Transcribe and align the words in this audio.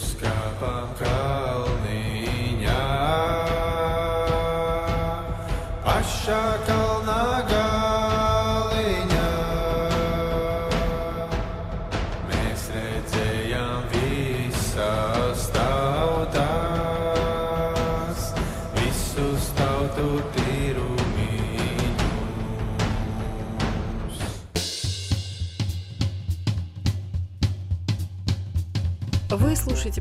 Buscava 0.00 0.88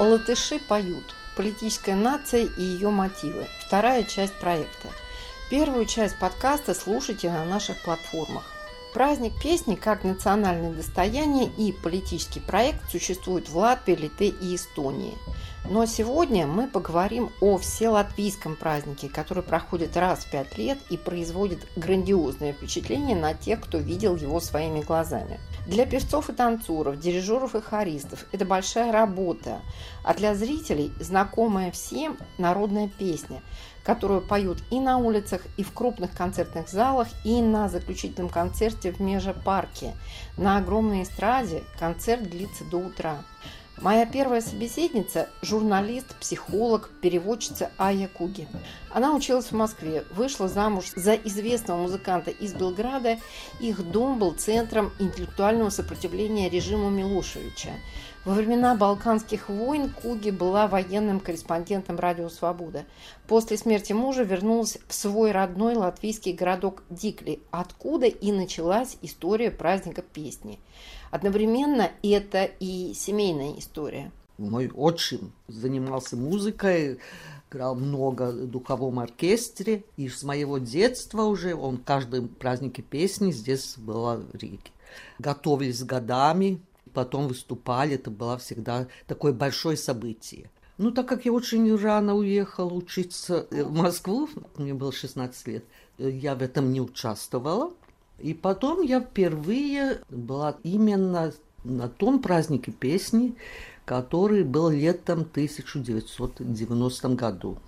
Латыши 0.00 0.58
поют. 0.58 1.14
Политическая 1.36 1.94
нация 1.94 2.46
и 2.46 2.62
ее 2.62 2.88
мотивы. 2.88 3.46
Вторая 3.66 4.02
часть 4.02 4.32
проекта. 4.32 4.88
Первую 5.50 5.84
часть 5.84 6.18
подкаста 6.18 6.72
слушайте 6.72 7.30
на 7.30 7.44
наших 7.44 7.82
платформах. 7.82 8.44
Праздник 8.92 9.40
песни 9.40 9.76
как 9.76 10.02
национальное 10.02 10.72
достояние 10.72 11.48
и 11.56 11.70
политический 11.70 12.40
проект 12.40 12.90
существует 12.90 13.48
в 13.48 13.56
Латвии, 13.56 13.94
Литве 13.94 14.28
и 14.28 14.56
Эстонии. 14.56 15.16
Но 15.68 15.86
сегодня 15.86 16.46
мы 16.46 16.66
поговорим 16.66 17.30
о 17.40 17.58
вселатвийском 17.58 18.56
празднике, 18.56 19.08
который 19.08 19.44
проходит 19.44 19.96
раз 19.96 20.24
в 20.24 20.30
пять 20.32 20.58
лет 20.58 20.78
и 20.90 20.96
производит 20.96 21.60
грандиозное 21.76 22.52
впечатление 22.52 23.14
на 23.14 23.34
тех, 23.34 23.60
кто 23.60 23.78
видел 23.78 24.16
его 24.16 24.40
своими 24.40 24.80
глазами. 24.80 25.38
Для 25.66 25.86
певцов 25.86 26.28
и 26.28 26.32
танцоров, 26.32 26.98
дирижеров 26.98 27.54
и 27.54 27.60
хористов 27.60 28.24
это 28.32 28.44
большая 28.44 28.90
работа, 28.90 29.60
а 30.02 30.14
для 30.14 30.34
зрителей 30.34 30.92
знакомая 30.98 31.70
всем 31.70 32.18
народная 32.38 32.88
песня, 32.88 33.42
которую 33.90 34.20
поют 34.20 34.58
и 34.70 34.78
на 34.78 34.98
улицах, 34.98 35.40
и 35.56 35.64
в 35.64 35.72
крупных 35.72 36.12
концертных 36.12 36.68
залах, 36.68 37.08
и 37.24 37.42
на 37.42 37.68
заключительном 37.68 38.28
концерте 38.28 38.92
в 38.92 39.00
Межапарке. 39.00 39.94
На 40.36 40.58
огромной 40.58 41.02
эстраде 41.02 41.64
концерт 41.76 42.22
длится 42.22 42.62
до 42.70 42.76
утра. 42.76 43.16
Моя 43.80 44.04
первая 44.04 44.42
собеседница– 44.42 45.30
журналист, 45.42 46.14
психолог, 46.16 46.90
переводчица 47.00 47.70
Ая 47.78 48.08
Куги. 48.08 48.46
Она 48.92 49.14
училась 49.14 49.46
в 49.46 49.52
Москве, 49.52 50.04
вышла 50.14 50.48
замуж 50.48 50.92
за 50.94 51.14
известного 51.14 51.80
музыканта 51.80 52.30
из 52.30 52.52
Белграда. 52.52 53.18
Их 53.58 53.82
дом 53.90 54.18
был 54.18 54.32
центром 54.32 54.92
интеллектуального 54.98 55.70
сопротивления 55.70 56.50
режиму 56.50 56.90
Милошевича. 56.90 57.70
Во 58.26 58.34
времена 58.34 58.74
Балканских 58.74 59.48
войн 59.48 59.88
Куги 59.90 60.28
была 60.28 60.68
военным 60.68 61.18
корреспондентом 61.18 61.98
«Радио 61.98 62.28
Свобода». 62.28 62.84
После 63.26 63.56
смерти 63.56 63.94
мужа 63.94 64.24
вернулась 64.24 64.76
в 64.88 64.92
свой 64.92 65.32
родной 65.32 65.74
латвийский 65.74 66.34
городок 66.34 66.82
Дикли, 66.90 67.40
откуда 67.50 68.04
и 68.04 68.30
началась 68.30 68.98
история 69.00 69.50
праздника 69.50 70.02
песни. 70.02 70.60
Одновременно 71.10 71.90
это 72.02 72.44
и 72.44 72.92
семейная 72.94 73.58
история. 73.58 74.12
Мой 74.38 74.70
отчим 74.72 75.32
занимался 75.48 76.16
музыкой, 76.16 76.98
играл 77.50 77.74
много 77.74 78.30
в 78.30 78.46
духовом 78.46 79.00
оркестре. 79.00 79.84
И 79.96 80.08
с 80.08 80.22
моего 80.22 80.58
детства 80.58 81.22
уже 81.22 81.54
он 81.54 81.78
каждый 81.78 82.22
празднике 82.22 82.82
песни 82.82 83.32
здесь 83.32 83.74
была 83.76 84.16
в 84.16 84.34
Риге. 84.34 84.70
Готовились 85.18 85.82
годами, 85.82 86.60
потом 86.94 87.28
выступали. 87.28 87.96
Это 87.96 88.10
было 88.10 88.38
всегда 88.38 88.86
такое 89.06 89.32
большое 89.32 89.76
событие. 89.76 90.50
Ну, 90.78 90.92
так 90.92 91.06
как 91.06 91.26
я 91.26 91.32
очень 91.32 91.76
рано 91.76 92.14
уехала 92.14 92.72
учиться 92.72 93.46
в 93.50 93.70
Москву, 93.70 94.30
мне 94.56 94.72
было 94.72 94.92
16 94.92 95.46
лет, 95.48 95.64
я 95.98 96.34
в 96.34 96.40
этом 96.40 96.72
не 96.72 96.80
участвовала. 96.80 97.74
И 98.22 98.34
потом 98.34 98.82
я 98.82 99.00
впервые 99.00 100.02
была 100.08 100.56
именно 100.62 101.32
на 101.64 101.88
том 101.88 102.20
празднике 102.20 102.72
песни, 102.72 103.34
который 103.84 104.44
был 104.44 104.70
летом 104.70 105.20
1990 105.20 107.08
году. 107.10 107.58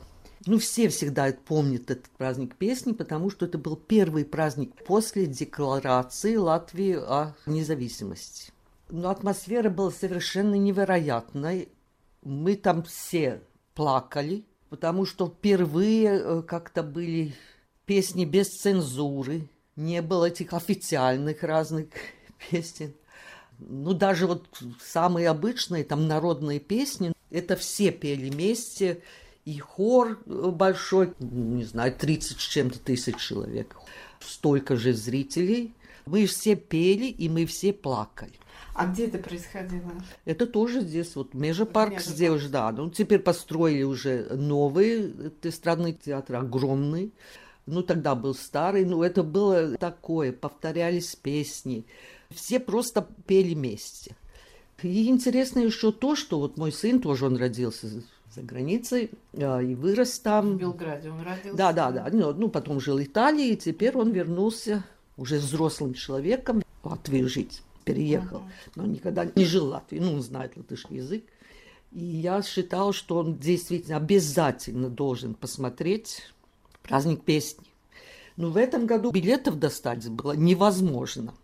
Ну, 0.46 0.58
все 0.58 0.88
всегда 0.88 1.32
помнят 1.46 1.90
этот 1.90 2.10
праздник 2.10 2.56
песни, 2.56 2.92
потому 2.92 3.30
что 3.30 3.46
это 3.46 3.58
был 3.58 3.76
первый 3.76 4.24
праздник 4.24 4.74
после 4.84 5.26
декларации 5.26 6.36
Латвии 6.36 6.94
о 6.94 7.34
независимости. 7.46 8.52
Но 8.90 9.10
атмосфера 9.10 9.70
была 9.70 9.90
совершенно 9.90 10.56
невероятной. 10.56 11.69
Мы 12.22 12.56
там 12.56 12.82
все 12.82 13.40
плакали, 13.74 14.44
потому 14.69 15.06
что 15.06 15.28
впервые 15.28 16.42
как-то 16.42 16.82
были 16.82 17.34
песни 17.86 18.24
без 18.24 18.48
цензуры, 18.48 19.48
не 19.76 20.02
было 20.02 20.26
этих 20.26 20.52
официальных 20.52 21.42
разных 21.42 21.86
песен. 22.50 22.94
Ну, 23.58 23.92
даже 23.92 24.26
вот 24.26 24.46
самые 24.82 25.28
обычные, 25.28 25.84
там, 25.84 26.08
народные 26.08 26.58
песни, 26.58 27.12
это 27.30 27.56
все 27.56 27.92
пели 27.92 28.28
вместе, 28.28 29.02
и 29.44 29.58
хор 29.58 30.18
большой, 30.26 31.14
не 31.18 31.64
знаю, 31.64 31.94
30 31.96 32.38
с 32.38 32.42
чем-то 32.42 32.78
тысяч 32.80 33.16
человек, 33.16 33.76
столько 34.20 34.76
же 34.76 34.92
зрителей. 34.92 35.74
Мы 36.06 36.26
все 36.26 36.56
пели, 36.56 37.06
и 37.06 37.28
мы 37.28 37.46
все 37.46 37.72
плакали. 37.72 38.32
А 38.74 38.86
где 38.86 39.06
это 39.06 39.18
происходило? 39.18 39.92
Это 40.24 40.46
тоже 40.46 40.80
здесь, 40.80 41.14
вот 41.14 41.34
Межапарк 41.34 41.92
Межапарк. 41.92 42.14
здесь, 42.16 42.48
да. 42.48 42.72
Ну, 42.72 42.90
теперь 42.90 43.18
построили 43.18 43.82
уже 43.82 44.28
новый 44.34 45.12
эстрадный 45.42 45.92
театр, 45.92 46.36
огромный. 46.36 47.12
Ну, 47.66 47.82
тогда 47.82 48.14
был 48.14 48.34
старый, 48.34 48.84
но 48.84 49.04
это 49.04 49.22
было 49.22 49.76
такое, 49.76 50.32
повторялись 50.32 51.14
песни. 51.14 51.84
Все 52.30 52.58
просто 52.58 53.06
пели 53.26 53.54
вместе. 53.54 54.16
И 54.82 55.08
интересно 55.08 55.60
еще 55.60 55.92
то, 55.92 56.16
что 56.16 56.40
вот 56.40 56.56
мой 56.56 56.72
сын 56.72 57.00
тоже, 57.00 57.26
он 57.26 57.36
родился 57.36 58.02
за 58.34 58.42
границей 58.42 59.10
а, 59.34 59.60
и 59.60 59.74
вырос 59.74 60.18
В 60.18 60.22
там. 60.22 60.56
Белграде 60.56 61.10
он 61.10 61.22
родился. 61.22 61.56
Да, 61.56 61.72
да, 61.72 61.92
да. 61.92 62.08
Ну, 62.12 62.32
ну, 62.32 62.48
потом 62.48 62.80
жил 62.80 62.98
в 62.98 63.02
Италии, 63.02 63.50
и 63.50 63.56
теперь 63.56 63.96
он 63.96 64.10
вернулся 64.10 64.84
уже 65.16 65.38
взрослым 65.38 65.94
человеком 65.94 66.62
в 66.82 66.88
Латвию 66.88 67.28
жить. 67.28 67.62
Переехал. 67.84 68.40
Мгм. 68.40 68.50
Но 68.76 68.86
никогда 68.86 69.26
не 69.34 69.44
жил 69.44 69.66
в 69.66 69.70
Латвии. 69.70 69.98
Ну, 69.98 70.14
он 70.14 70.22
знает 70.22 70.56
латышский 70.56 70.96
язык. 70.96 71.24
И 71.92 72.04
я 72.04 72.42
считала, 72.42 72.92
что 72.92 73.18
он 73.18 73.38
действительно 73.38 73.98
обязательно 73.98 74.88
должен 74.88 75.34
посмотреть 75.34 76.32
праздник 76.82 77.22
песни. 77.22 77.66
Но 78.37 78.50
в 78.50 78.56
этом 78.56 78.87
году 78.87 79.11
билетов 79.11 79.58
достать 79.58 80.08
было 80.08 80.32
невозможно. 80.32 81.34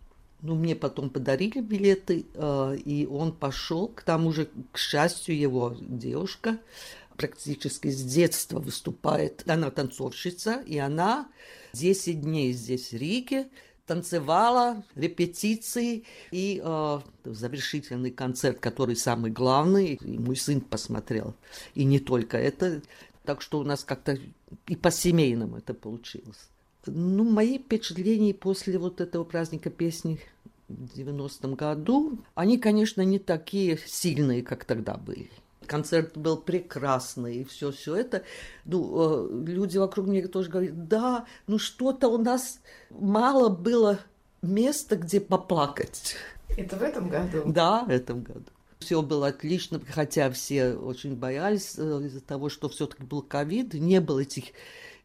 Ну, 0.41 0.55
мне 0.55 0.75
потом 0.75 1.09
подарили 1.09 1.59
билеты, 1.59 2.25
э, 2.33 2.77
и 2.85 3.05
он 3.05 3.33
пошел. 3.33 3.89
К 3.89 4.03
тому 4.03 4.31
же, 4.31 4.49
к 4.71 4.77
счастью, 4.77 5.37
его 5.37 5.75
девушка 5.79 6.57
практически 7.17 7.89
с 7.89 8.01
детства 8.01 8.59
выступает. 8.59 9.43
Она 9.47 9.69
танцовщица, 9.69 10.63
и 10.65 10.77
она 10.77 11.27
10 11.73 12.21
дней 12.21 12.53
здесь, 12.53 12.91
в 12.91 12.95
Риге, 12.95 13.49
танцевала, 13.85 14.83
репетиции 14.95 16.05
и 16.31 16.61
э, 16.63 16.99
завершительный 17.25 18.11
концерт, 18.11 18.59
который 18.59 18.95
самый 18.95 19.31
главный, 19.31 19.95
и 19.95 20.17
мой 20.17 20.37
сын 20.37 20.61
посмотрел. 20.61 21.33
И 21.75 21.83
не 21.83 21.99
только 21.99 22.37
это. 22.37 22.81
Так 23.25 23.41
что 23.41 23.59
у 23.59 23.63
нас 23.63 23.83
как-то 23.83 24.17
и 24.67 24.75
по-семейному 24.75 25.57
это 25.57 25.73
получилось. 25.73 26.49
Ну, 26.85 27.23
мои 27.23 27.59
впечатления 27.59 28.33
после 28.33 28.77
вот 28.77 29.01
этого 29.01 29.23
праздника 29.23 29.69
песни 29.69 30.19
в 30.67 30.97
90-м 30.97 31.55
году, 31.55 32.19
они, 32.35 32.57
конечно, 32.57 33.01
не 33.01 33.19
такие 33.19 33.79
сильные, 33.85 34.43
как 34.43 34.65
тогда 34.65 34.95
были. 34.95 35.29
Концерт 35.65 36.17
был 36.17 36.37
прекрасный, 36.37 37.37
и 37.37 37.43
все, 37.43 37.71
все 37.71 37.95
это. 37.95 38.23
Ну, 38.65 39.27
э, 39.27 39.45
люди 39.45 39.77
вокруг 39.77 40.07
меня 40.07 40.27
тоже 40.27 40.49
говорят, 40.49 40.87
да, 40.87 41.25
ну 41.47 41.59
что-то 41.59 42.07
у 42.07 42.17
нас 42.17 42.59
мало 42.89 43.49
было 43.49 43.99
место, 44.41 44.95
где 44.95 45.19
поплакать. 45.19 46.15
Это 46.57 46.75
в 46.75 46.81
этом 46.81 47.09
году? 47.09 47.43
Да, 47.45 47.83
в 47.83 47.89
этом 47.89 48.23
году. 48.23 48.51
Все 48.79 49.01
было 49.01 49.27
отлично, 49.27 49.81
хотя 49.91 50.31
все 50.31 50.73
очень 50.73 51.13
боялись 51.13 51.73
э, 51.77 52.01
из-за 52.05 52.21
того, 52.21 52.47
что 52.47 52.69
все-таки 52.69 53.03
был 53.03 53.21
ковид, 53.21 53.73
не 53.73 53.99
было 53.99 54.21
этих 54.21 54.45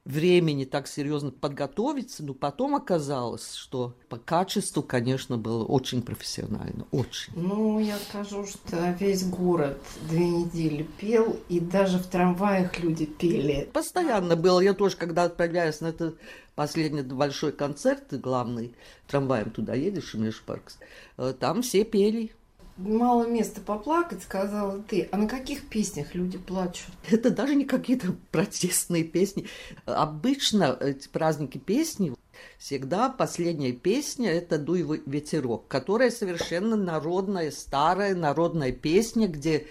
времени 0.04 0.64
так 0.64 0.86
серьезно 0.86 1.32
подготовиться, 1.32 2.22
но 2.22 2.34
потом 2.34 2.76
оказалось, 2.76 3.54
что 3.54 3.96
по 4.08 4.16
качеству, 4.16 4.80
конечно, 4.84 5.38
было 5.38 5.64
очень 5.64 6.02
профессионально, 6.02 6.86
очень. 6.92 7.32
Ну, 7.34 7.80
я 7.80 7.98
скажу, 7.98 8.46
что 8.46 8.96
весь 9.00 9.24
город 9.24 9.82
две 10.08 10.28
недели 10.28 10.84
пел, 11.00 11.36
и 11.48 11.58
даже 11.58 11.98
в 11.98 12.06
трамваях 12.06 12.78
люди 12.78 13.06
пели. 13.06 13.68
Постоянно 13.72 14.36
было. 14.36 14.60
Я 14.60 14.74
тоже, 14.74 14.96
когда 14.96 15.24
отправляюсь 15.24 15.80
на 15.80 15.86
этот 15.86 16.16
последний 16.54 17.02
большой 17.02 17.50
концерт, 17.50 18.04
главный, 18.12 18.72
трамваем 19.08 19.50
туда 19.50 19.74
едешь, 19.74 20.14
в 20.14 20.18
Межпаркс, 20.20 20.78
э, 21.16 21.34
там 21.40 21.62
все 21.62 21.82
пели. 21.82 22.30
Мало 22.76 23.26
места 23.26 23.60
поплакать, 23.60 24.22
сказала 24.22 24.82
ты. 24.82 25.08
А 25.12 25.16
на 25.16 25.28
каких 25.28 25.68
песнях 25.68 26.14
люди 26.14 26.38
плачут? 26.38 26.92
Это 27.08 27.30
даже 27.30 27.54
не 27.54 27.64
какие-то 27.64 28.14
протестные 28.30 29.04
песни. 29.04 29.46
Обычно 29.86 30.76
эти 30.80 31.08
праздники 31.08 31.58
песни 31.58 32.14
Всегда 32.58 33.10
последняя 33.10 33.72
песня– 33.72 34.30
это 34.32 34.58
«Дуй 34.58 34.82
ветерок», 35.06 35.68
которая 35.68 36.10
совершенно 36.10 36.76
народная, 36.76 37.50
старая 37.50 38.14
народная 38.14 38.72
песня, 38.72 39.28
где 39.28 39.66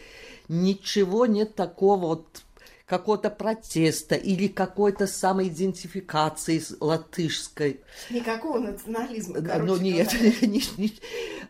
ничего 0.48 1.26
нет 1.26 1.56
такого 1.56 2.08
вот 2.08 2.44
какого-то 2.94 3.32
протеста 3.32 4.14
или 4.14 4.48
какой-то 4.48 5.08
самоидентификации 5.08 6.60
с 6.60 6.78
латышской. 6.80 7.82
Никакого 8.12 8.60
национализма, 8.60 9.42
короче 9.42 9.64
Ну 9.64 9.78
нет, 9.78 10.14
не, 10.42 10.64
не, 10.78 10.94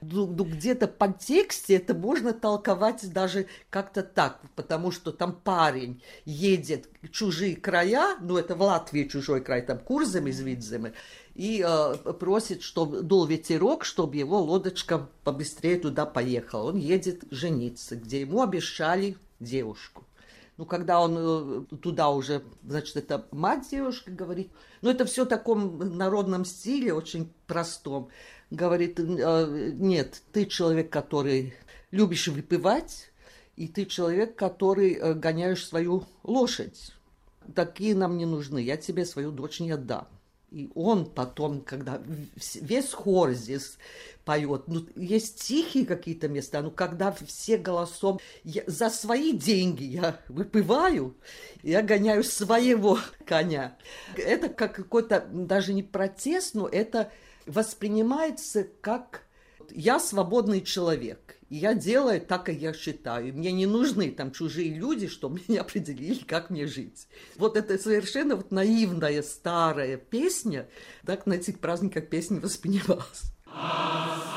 ну, 0.02 0.26
ну, 0.26 0.46
где-то 0.46 0.88
в 0.88 0.94
подтексте 0.94 1.76
это 1.76 1.94
можно 1.94 2.32
толковать 2.32 3.12
даже 3.12 3.48
как-то 3.70 4.04
так, 4.04 4.40
потому 4.56 4.92
что 4.92 5.12
там 5.12 5.34
парень 5.34 6.02
едет 6.24 6.88
в 7.02 7.10
чужие 7.10 7.58
края, 7.58 8.16
ну 8.22 8.38
это 8.38 8.56
в 8.56 8.62
Латвии 8.62 9.04
чужой 9.04 9.42
край, 9.42 9.64
там 9.64 9.80
Курзами 9.80 10.32
с 10.32 10.40
Видзами, 10.40 10.94
и 11.36 11.62
э, 11.62 12.14
просит, 12.14 12.62
чтобы 12.62 13.02
дул 13.02 13.26
ветерок, 13.26 13.84
чтобы 13.84 14.16
его 14.16 14.42
лодочка 14.42 15.10
побыстрее 15.26 15.78
туда 15.78 16.06
поехала. 16.06 16.70
Он 16.70 16.78
едет 16.78 17.26
жениться, 17.32 17.98
где 17.98 18.22
ему 18.22 18.42
обещали 18.42 19.18
девушку. 19.42 20.06
Ну, 20.58 20.66
когда 20.66 21.02
он 21.02 21.18
э, 21.18 21.78
туда 21.78 22.10
уже, 22.10 22.44
значит, 22.64 22.96
это 22.96 23.26
мать 23.32 23.70
девушка 23.72 24.12
говорит, 24.12 24.52
ну, 24.82 24.92
это 24.92 25.06
все 25.06 25.26
в 25.26 25.28
таком 25.28 25.98
народном 25.98 26.46
стиле, 26.46 26.94
очень 26.94 27.32
простом. 27.48 28.10
Говорит, 28.52 29.00
«Э, 29.00 29.72
нет, 29.74 30.22
ты 30.32 30.46
человек, 30.46 30.92
который 30.92 31.56
любишь 31.90 32.28
выпивать, 32.28 33.12
и 33.56 33.68
ты 33.68 33.86
человек, 33.86 34.36
который 34.36 34.94
э, 34.94 35.14
гоняешь 35.14 35.66
свою 35.66 36.06
лошадь. 36.24 36.94
Такие 37.56 37.96
нам 37.96 38.18
не 38.18 38.26
нужны, 38.26 38.60
я 38.60 38.78
тебе 38.78 39.06
свою 39.06 39.32
дочь 39.32 39.60
не 39.60 39.72
отдам. 39.72 40.08
И 40.52 40.70
он 40.76 41.08
потом, 41.08 41.62
когда 41.62 42.00
весь 42.62 42.94
хор 42.94 43.32
здесь 43.32 43.78
поет, 44.26 44.64
ну, 44.68 44.86
есть 44.96 45.42
тихие 45.42 45.86
какие-то 45.86 46.28
места, 46.28 46.62
но 46.62 46.72
когда 46.72 47.12
все 47.12 47.58
голосом, 47.58 48.20
я, 48.44 48.64
за 48.68 48.90
свои 48.90 49.34
деньги 49.34 49.84
я 49.84 50.20
выпиваю, 50.28 51.16
я 51.62 51.82
гоняю 51.82 52.24
своего 52.24 53.00
коня. 53.26 53.78
Это 54.16 54.50
как 54.50 54.76
какой-то, 54.76 55.28
даже 55.32 55.74
не 55.74 55.84
протест, 55.84 56.56
но 56.56 56.68
это 56.68 57.12
воспринимается 57.46 58.68
как 58.82 59.24
я 59.72 60.00
свободный 60.00 60.62
человек. 60.62 61.38
И 61.50 61.58
я 61.58 61.74
делаю 61.74 62.20
так, 62.20 62.46
как 62.46 62.56
я 62.56 62.74
считаю. 62.74 63.34
Мне 63.34 63.52
не 63.52 63.66
нужны 63.66 64.12
там 64.12 64.32
чужие 64.32 64.74
люди, 64.74 65.08
чтобы 65.08 65.40
меня 65.48 65.62
определили, 65.62 66.24
как 66.24 66.50
мне 66.50 66.68
жить. 66.68 67.08
Вот 67.36 67.58
это 67.58 67.78
совершенно 67.78 68.36
вот 68.36 68.52
наивная 68.52 69.22
старая 69.22 69.98
песня, 69.98 70.68
так 71.06 71.26
на 71.26 71.34
этих 71.34 71.60
праздниках 71.60 72.10
песня 72.10 72.40
воспринималась. 72.42 73.33
Awesome. 73.56 74.33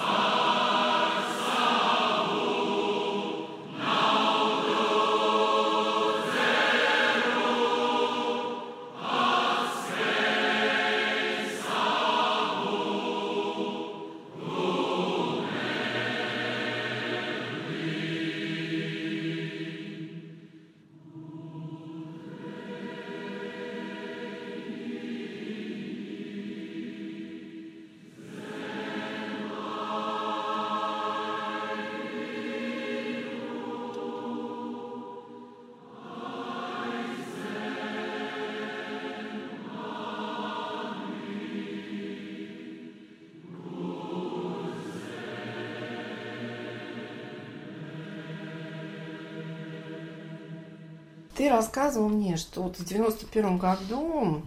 Ты 51.36 51.50
рассказывал 51.50 52.08
мне, 52.08 52.36
что 52.36 52.62
вот 52.62 52.78
в 52.78 52.84
91 52.84 53.58
году 53.58 54.42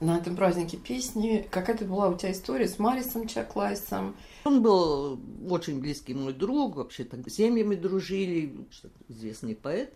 на 0.00 0.16
этом 0.16 0.34
празднике 0.34 0.78
песни 0.78 1.46
какая-то 1.50 1.84
была 1.84 2.08
у 2.08 2.16
тебя 2.16 2.32
история 2.32 2.66
с 2.66 2.78
Марисом 2.78 3.26
Чаклайсом. 3.26 4.16
Он 4.44 4.62
был 4.62 5.20
очень 5.48 5.80
близкий 5.80 6.14
мой 6.14 6.32
друг, 6.32 6.76
вообще 6.76 7.04
так 7.04 7.28
семьями 7.28 7.74
дружили, 7.74 8.66
известный 9.08 9.54
поэт. 9.54 9.92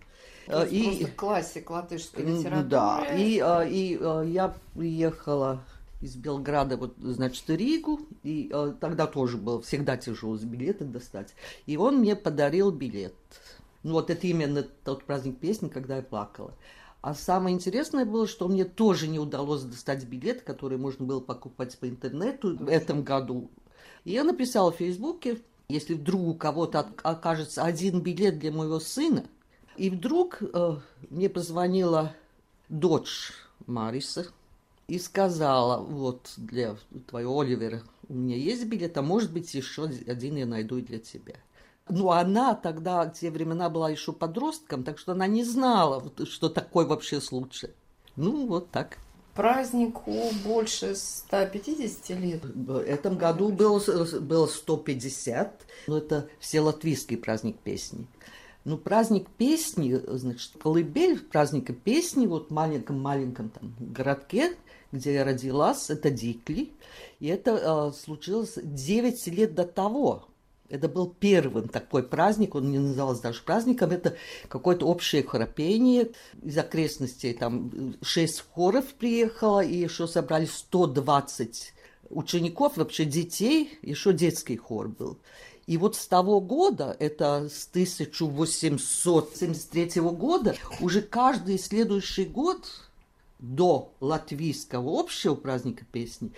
Это 0.46 0.64
и 0.64 0.84
просто 0.84 1.10
классик 1.16 1.70
латышской 1.70 2.24
литературы. 2.24 2.68
Да, 2.68 3.04
и, 3.16 3.38
а, 3.40 3.62
и, 3.62 3.98
а, 4.00 4.22
я 4.22 4.54
приехала 4.74 5.64
из 6.00 6.14
Белграда, 6.14 6.76
вот, 6.76 6.94
значит, 6.98 7.48
в 7.48 7.50
Ригу, 7.50 8.00
и 8.22 8.50
э, 8.52 8.74
тогда 8.78 9.06
тоже 9.06 9.38
было 9.38 9.62
всегда 9.62 9.96
тяжело 9.96 10.36
с 10.36 10.42
билеты 10.42 10.84
достать. 10.84 11.34
И 11.64 11.78
он 11.78 12.00
мне 12.00 12.14
подарил 12.14 12.70
билет 12.70 13.14
ну 13.86 13.92
вот 13.92 14.10
это 14.10 14.26
именно 14.26 14.64
тот 14.64 15.04
праздник 15.04 15.38
песни, 15.38 15.68
когда 15.68 15.96
я 15.96 16.02
плакала. 16.02 16.52
А 17.02 17.14
самое 17.14 17.54
интересное 17.54 18.04
было, 18.04 18.26
что 18.26 18.48
мне 18.48 18.64
тоже 18.64 19.06
не 19.06 19.20
удалось 19.20 19.62
достать 19.62 20.04
билет, 20.06 20.42
который 20.42 20.76
можно 20.76 21.06
было 21.06 21.20
покупать 21.20 21.78
по 21.78 21.88
интернету 21.88 22.56
в 22.56 22.68
этом 22.68 23.04
году. 23.04 23.48
И 24.02 24.10
я 24.10 24.24
написала 24.24 24.72
в 24.72 24.76
Фейсбуке, 24.78 25.40
если 25.68 25.94
вдруг 25.94 26.20
у 26.20 26.34
кого-то 26.34 26.88
окажется 27.04 27.62
один 27.62 28.00
билет 28.00 28.40
для 28.40 28.50
моего 28.50 28.80
сына. 28.80 29.24
И 29.76 29.88
вдруг 29.88 30.38
э, 30.42 30.76
мне 31.08 31.28
позвонила 31.28 32.12
дочь 32.68 33.34
Мариса 33.66 34.26
и 34.88 34.98
сказала, 34.98 35.80
вот 35.80 36.32
для 36.36 36.76
твоего 37.06 37.38
Оливера 37.38 37.82
у 38.08 38.14
меня 38.14 38.36
есть 38.36 38.64
билет, 38.64 38.98
а 38.98 39.02
может 39.02 39.32
быть 39.32 39.54
еще 39.54 39.84
один 39.84 40.34
я 40.34 40.46
найду 40.46 40.78
и 40.78 40.82
для 40.82 40.98
тебя. 40.98 41.36
Ну, 41.88 42.10
она 42.10 42.54
тогда, 42.54 43.04
в 43.04 43.12
те 43.12 43.30
времена, 43.30 43.70
была 43.70 43.90
еще 43.90 44.12
подростком, 44.12 44.82
так 44.82 44.98
что 44.98 45.12
она 45.12 45.26
не 45.26 45.44
знала, 45.44 46.02
что 46.24 46.48
такое 46.48 46.84
вообще 46.84 47.20
случай. 47.20 47.70
Ну, 48.16 48.46
вот 48.46 48.70
так. 48.70 48.98
Празднику 49.34 50.12
больше 50.44 50.96
150 50.96 52.10
лет. 52.18 52.42
В 52.42 52.78
этом 52.78 53.16
году 53.18 53.50
было, 53.50 53.80
было 54.20 54.46
150, 54.46 55.66
но 55.86 55.98
это 55.98 56.28
все 56.40 56.60
латвийский 56.60 57.18
праздник 57.18 57.58
песни. 57.58 58.06
Ну, 58.64 58.78
праздник 58.78 59.28
песни, 59.30 60.00
значит, 60.08 60.52
колыбель 60.60 61.20
праздника 61.20 61.72
песни, 61.72 62.26
вот 62.26 62.48
в 62.48 62.52
маленьком-маленьком 62.52 63.50
там 63.50 63.76
городке, 63.78 64.56
где 64.90 65.14
я 65.14 65.24
родилась, 65.24 65.88
это 65.88 66.10
Дикли. 66.10 66.72
И 67.20 67.28
это 67.28 67.92
э, 67.92 67.96
случилось 67.96 68.54
9 68.56 69.26
лет 69.28 69.54
до 69.54 69.64
того, 69.64 70.26
это 70.68 70.88
был 70.88 71.08
первым 71.08 71.68
такой 71.68 72.02
праздник, 72.02 72.54
он 72.54 72.70
не 72.70 72.78
назывался 72.78 73.22
даже 73.22 73.40
праздником, 73.42 73.90
это 73.90 74.16
какое-то 74.48 74.86
общее 74.86 75.22
храпение 75.22 76.10
из 76.42 76.58
окрестностей, 76.58 77.32
там 77.34 77.94
шесть 78.02 78.44
хоров 78.52 78.94
приехало, 78.94 79.60
и 79.60 79.76
еще 79.76 80.06
собрали 80.06 80.46
120 80.46 81.74
учеников, 82.10 82.76
вообще 82.76 83.04
детей, 83.04 83.78
еще 83.82 84.12
детский 84.12 84.56
хор 84.56 84.88
был. 84.88 85.18
И 85.66 85.78
вот 85.78 85.96
с 85.96 86.06
того 86.06 86.40
года, 86.40 86.96
это 87.00 87.48
с 87.50 87.66
1873 87.68 90.00
года, 90.02 90.54
уже 90.80 91.02
каждый 91.02 91.58
следующий 91.58 92.24
год 92.24 92.64
до 93.40 93.92
латвийского 94.00 95.00
общего 95.00 95.34
праздника 95.34 95.84
песни 95.90 96.30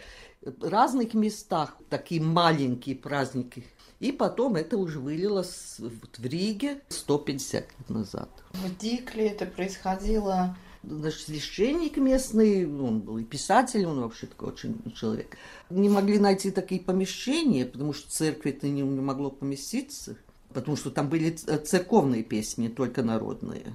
в 0.43 0.69
разных 0.69 1.15
местах 1.15 1.77
такие 1.91 2.21
маленькие 2.21 2.97
праздники. 2.97 3.65
И 4.01 4.13
потом 4.13 4.55
это 4.57 4.77
уже 4.79 5.01
вылилось 5.01 5.77
в 5.79 6.25
Риге 6.25 6.81
150 6.89 7.55
лет 7.63 7.89
назад. 7.91 8.29
В 8.53 8.79
Дикле 8.79 9.29
это 9.29 9.45
происходило 9.47 10.57
Наш 10.85 11.15
священник 11.15 11.97
местный, 11.97 12.65
он 12.65 13.01
был 13.01 13.19
и 13.19 13.25
писатель, 13.25 13.85
он 13.85 14.01
вообще 14.01 14.27
такой 14.27 14.51
очень 14.51 14.81
человек. 14.95 15.37
Не 15.71 15.89
могли 15.89 16.19
найти 16.21 16.53
такие 16.53 16.81
помещения, 16.81 17.67
потому 17.67 17.93
что 17.93 18.09
церкви 18.09 18.53
это 18.53 18.69
не, 18.69 18.83
не 18.83 19.01
могло 19.01 19.31
поместиться. 19.31 20.17
Потому 20.55 20.77
что 20.77 20.91
там 20.91 21.09
были 21.09 21.31
церковные 21.31 22.23
песни, 22.23 22.63
не 22.63 22.69
только 22.69 23.03
народные. 23.03 23.67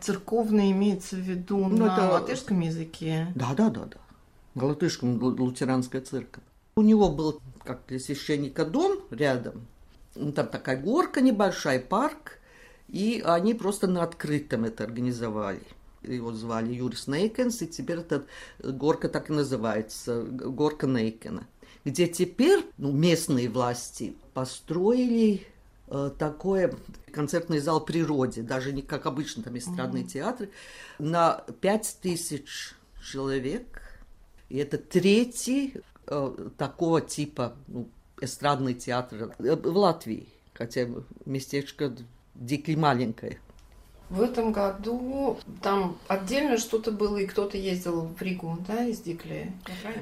Церковные 0.00 0.72
имеется 0.72 1.14
в 1.16 1.20
виду 1.20 1.58
Ну, 1.58 1.86
на 1.86 1.94
это- 1.96 2.10
латышском 2.12 2.60
языке. 2.60 3.32
Да, 3.36 3.54
да, 3.56 3.70
да, 3.70 3.84
да. 3.86 3.96
На 4.54 4.66
латышском 4.66 5.16
лу- 5.18 5.36
лютеранская 5.36 6.00
церковь. 6.02 6.42
У 6.76 6.82
него 6.82 7.08
был, 7.10 7.40
как 7.64 7.82
для 7.88 7.98
священника, 7.98 8.64
дом 8.64 9.00
рядом. 9.10 9.66
Ну, 10.14 10.32
Там 10.32 10.48
такая 10.48 10.80
горка 10.80 11.20
небольшая, 11.20 11.80
парк. 11.80 12.38
И 12.88 13.22
они 13.24 13.54
просто 13.54 13.86
на 13.86 14.02
открытом 14.02 14.64
это 14.64 14.84
организовали. 14.84 15.60
Его 16.02 16.32
звали 16.32 16.72
Юрис 16.72 17.06
Нейкенс, 17.06 17.62
и 17.62 17.66
теперь 17.66 17.98
эта 17.98 18.24
горка 18.62 19.08
так 19.08 19.30
и 19.30 19.32
называется, 19.32 20.22
горка 20.22 20.86
Нейкена. 20.86 21.46
Где 21.84 22.06
теперь 22.06 22.64
ну, 22.78 22.92
местные 22.92 23.48
власти 23.48 24.14
построили 24.32 25.46
э, 25.88 26.10
такой 26.18 26.72
концертный 27.12 27.58
зал 27.58 27.84
природе, 27.84 28.42
даже 28.42 28.72
не 28.72 28.82
как 28.82 29.06
обычно 29.06 29.42
там 29.42 29.58
эстрадные 29.58 30.04
театры, 30.04 30.50
на 30.98 31.44
пять 31.60 31.98
тысяч 32.00 32.74
человек. 33.02 33.82
И 34.48 34.56
это 34.56 34.78
третий 34.78 35.74
э, 36.10 36.48
такого 36.56 37.00
типа 37.00 37.56
ну, 37.66 37.88
эстрадный 38.20 38.74
театр 38.74 39.34
э, 39.38 39.56
в 39.56 39.76
Латвии. 39.76 40.28
Хотя 40.54 40.88
местечко 41.24 41.92
дико 42.34 42.72
маленькое. 42.72 43.38
В 44.10 44.22
этом 44.22 44.52
году 44.52 45.38
там 45.60 45.98
отдельно 46.08 46.56
что-то 46.56 46.92
было, 46.92 47.18
и 47.18 47.26
кто-то 47.26 47.58
ездил 47.58 48.06
в 48.06 48.22
Ригу, 48.22 48.56
да, 48.66 48.86
из 48.86 49.00
Дикли? 49.00 49.52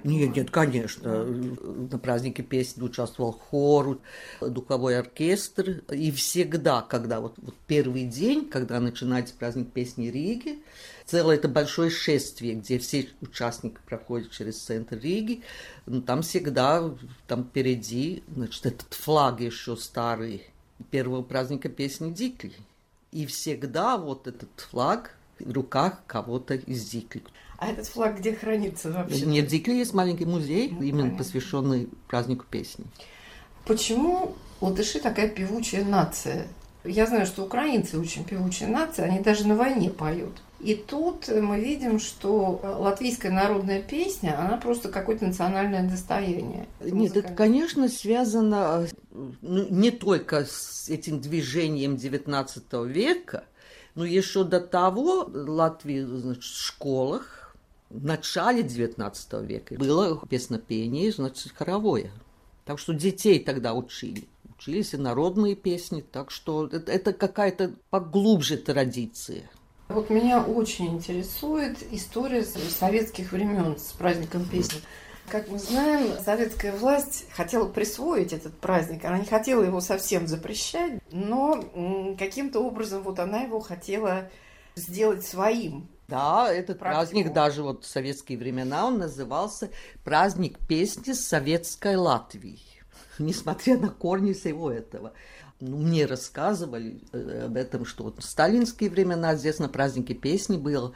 Нет, 0.04 0.36
нет, 0.36 0.50
конечно. 0.50 1.24
На 1.24 1.98
празднике 1.98 2.44
песни 2.44 2.82
участвовал 2.82 3.32
хор, 3.32 3.98
духовой 4.40 4.98
оркестр. 4.98 5.82
И 5.90 6.12
всегда, 6.12 6.82
когда 6.82 7.20
вот, 7.20 7.34
вот 7.38 7.56
первый 7.66 8.04
день, 8.04 8.48
когда 8.48 8.78
начинается 8.78 9.34
праздник 9.34 9.72
песни 9.72 10.06
Риги, 10.06 10.60
целое 11.04 11.34
это 11.34 11.48
большое 11.48 11.90
шествие, 11.90 12.54
где 12.54 12.78
все 12.78 13.08
участники 13.20 13.78
проходят 13.86 14.30
через 14.30 14.62
центр 14.62 14.98
Риги. 14.98 15.42
Ну, 15.86 16.00
там 16.00 16.22
всегда, 16.22 16.94
там 17.26 17.42
впереди, 17.44 18.22
значит, 18.32 18.66
этот 18.66 18.94
флаг 18.94 19.40
еще 19.40 19.76
старый 19.76 20.44
первого 20.92 21.22
праздника 21.22 21.68
песни 21.68 22.12
Дикли. 22.12 22.52
И 23.16 23.24
всегда 23.24 23.96
вот 23.96 24.26
этот 24.26 24.50
флаг 24.60 25.16
в 25.40 25.50
руках 25.50 26.02
кого-то 26.06 26.52
из 26.52 26.84
Дикли. 26.90 27.22
А 27.56 27.68
этот 27.70 27.86
флаг 27.86 28.18
где 28.18 28.34
хранится 28.34 28.92
вообще? 28.92 29.24
Нет, 29.24 29.46
в 29.46 29.48
Дикле 29.48 29.78
есть 29.78 29.94
маленький 29.94 30.26
музей, 30.26 30.68
Ну, 30.70 30.82
именно 30.82 31.04
понятно. 31.04 31.18
посвященный 31.24 31.88
празднику 32.08 32.44
песни. 32.50 32.84
Почему 33.64 34.34
латыши 34.60 35.00
такая 35.00 35.30
певучая 35.30 35.86
нация? 35.86 36.46
Я 36.84 37.06
знаю, 37.06 37.24
что 37.24 37.44
украинцы 37.44 37.98
очень 37.98 38.22
певучая 38.22 38.68
нация, 38.68 39.06
они 39.06 39.20
даже 39.20 39.48
на 39.48 39.56
войне 39.56 39.88
поют. 39.88 40.42
И 40.66 40.74
тут 40.74 41.28
мы 41.28 41.60
видим, 41.60 42.00
что 42.00 42.60
латвийская 42.60 43.30
народная 43.30 43.80
песня, 43.80 44.36
она 44.36 44.56
просто 44.56 44.88
какое-то 44.88 45.26
национальное 45.26 45.88
достояние. 45.88 46.66
Нет, 46.80 47.16
это, 47.16 47.32
конечно, 47.32 47.88
связано 47.88 48.88
ну, 49.12 49.68
не 49.68 49.92
только 49.92 50.44
с 50.44 50.88
этим 50.88 51.20
движением 51.20 51.94
XIX 51.94 52.88
века, 52.88 53.44
но 53.94 54.04
еще 54.04 54.42
до 54.42 54.58
того 54.58 55.26
в 55.26 55.48
Латвии, 55.48 56.00
значит, 56.00 56.42
в 56.42 56.66
школах 56.66 57.54
в 57.88 58.04
начале 58.04 58.62
XIX 58.62 59.46
века 59.46 59.76
было 59.76 60.20
песнопение, 60.28 61.12
значит, 61.12 61.52
хоровое. 61.56 62.10
Так 62.64 62.80
что 62.80 62.92
детей 62.92 63.38
тогда 63.38 63.72
учили. 63.72 64.26
Учились 64.58 64.94
и 64.94 64.96
народные 64.96 65.54
песни, 65.54 66.00
так 66.00 66.32
что 66.32 66.66
это, 66.66 66.90
это 66.90 67.12
какая-то 67.12 67.70
поглубже 67.90 68.56
традиция. 68.56 69.48
Вот 69.88 70.10
меня 70.10 70.42
очень 70.42 70.88
интересует 70.88 71.78
история 71.92 72.42
советских 72.44 73.32
времен 73.32 73.78
с 73.78 73.92
праздником 73.92 74.44
песни. 74.48 74.80
Как 75.28 75.48
мы 75.48 75.58
знаем, 75.58 76.12
советская 76.24 76.72
власть 76.72 77.26
хотела 77.32 77.68
присвоить 77.68 78.32
этот 78.32 78.58
праздник. 78.58 79.04
Она 79.04 79.18
не 79.18 79.26
хотела 79.26 79.62
его 79.62 79.80
совсем 79.80 80.26
запрещать, 80.26 81.00
но 81.10 82.14
каким-то 82.18 82.60
образом 82.60 83.02
вот 83.02 83.18
она 83.18 83.42
его 83.42 83.60
хотела 83.60 84.30
сделать 84.76 85.24
своим. 85.24 85.88
Да, 86.08 86.52
этот 86.52 86.78
Практику. 86.78 87.00
праздник 87.00 87.32
даже 87.32 87.62
вот 87.62 87.84
в 87.84 87.88
советские 87.88 88.38
времена 88.38 88.86
он 88.86 88.98
назывался 88.98 89.70
праздник 90.04 90.58
песни 90.66 91.12
советской 91.12 91.96
Латвии. 91.96 92.60
Несмотря 93.18 93.78
на 93.78 93.88
корни 93.88 94.32
всего 94.32 94.70
этого. 94.70 95.12
Ну, 95.60 95.78
мне 95.78 96.04
рассказывали 96.04 97.00
э, 97.12 97.44
об 97.46 97.56
этом, 97.56 97.86
что 97.86 98.04
вот 98.04 98.18
в 98.18 98.22
сталинские 98.22 98.90
времена 98.90 99.36
здесь 99.36 99.58
на 99.58 99.68
празднике 99.70 100.12
песни 100.12 100.58
было 100.58 100.92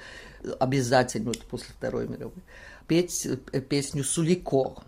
обязательно, 0.59 1.29
вот 1.29 1.41
после 1.45 1.69
Второй 1.75 2.09
мировой, 2.09 2.43
петь 2.87 3.27
э, 3.27 3.61
песню 3.61 4.05
«Сулико». 4.05 4.83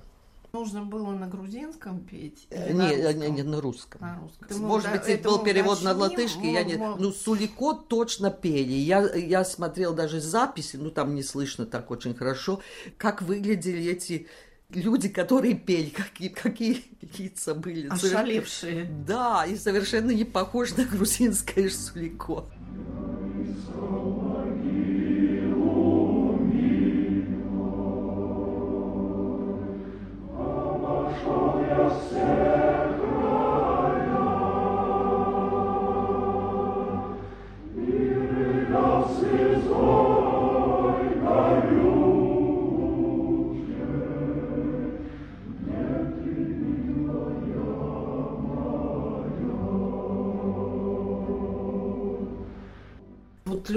Нужно 0.52 0.84
было 0.84 1.12
на 1.12 1.26
грузинском 1.26 2.00
петь? 2.00 2.46
Э, 2.50 2.74
на 2.74 2.90
Не, 2.90 2.96
э, 2.96 3.12
русском? 3.12 3.34
не 3.34 3.42
на 3.42 3.60
русском. 3.62 4.00
На 4.02 4.20
русском. 4.20 4.60
Мы 4.60 4.66
Может 4.68 4.90
быть, 4.90 5.00
это 5.00 5.10
это 5.12 5.28
был 5.30 5.38
мы 5.38 5.44
перевод 5.46 5.82
на 5.82 5.92
уточним, 5.92 6.18
латышский. 6.18 6.52
Я 6.52 6.64
не... 6.64 6.74
мы- 6.74 6.96
Ну, 6.98 7.10
Сулико 7.10 7.72
точно 7.72 8.30
пели. 8.30 8.74
Я, 8.74 9.14
я 9.14 9.42
смотрел 9.46 9.94
даже 9.94 10.20
записи, 10.20 10.76
ну, 10.76 10.90
там 10.90 11.14
не 11.14 11.22
слышно 11.22 11.64
так 11.64 11.90
очень 11.90 12.14
хорошо, 12.14 12.60
как 12.98 13.22
выглядели 13.22 13.82
эти 13.86 14.26
люди, 14.74 15.08
которые 15.08 15.54
пели, 15.54 15.90
какие, 15.90 16.28
какие 16.28 16.84
лица 17.18 17.54
были. 17.54 17.88
Ошалевшие. 17.88 18.84
Да, 19.06 19.44
и 19.46 19.56
совершенно 19.56 20.10
не 20.10 20.24
похож 20.24 20.76
на 20.76 20.84
грузинское 20.84 21.68
Сулико. 21.70 22.46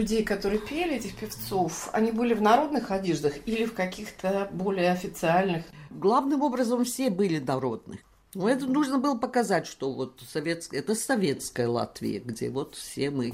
Людей, 0.05 0.23
которые 0.23 0.59
пели, 0.59 0.97
этих 0.97 1.15
певцов, 1.15 1.89
они 1.91 2.11
были 2.11 2.35
в 2.35 2.41
народных 2.41 2.91
одеждах 2.91 3.33
или 3.47 3.65
в 3.65 3.73
каких-то 3.73 4.47
более 4.51 4.91
официальных? 4.91 5.65
Главным 5.89 6.43
образом 6.43 6.85
все 6.85 7.09
были 7.09 7.39
народных. 7.39 8.01
Но 8.35 8.47
это 8.47 8.67
нужно 8.67 8.99
было 8.99 9.17
показать, 9.17 9.65
что 9.65 9.91
вот 9.91 10.21
советская, 10.31 10.81
это 10.81 10.93
советская 10.93 11.67
Латвия, 11.67 12.19
где 12.19 12.49
вот 12.51 12.75
все 12.75 13.09
мы 13.09 13.33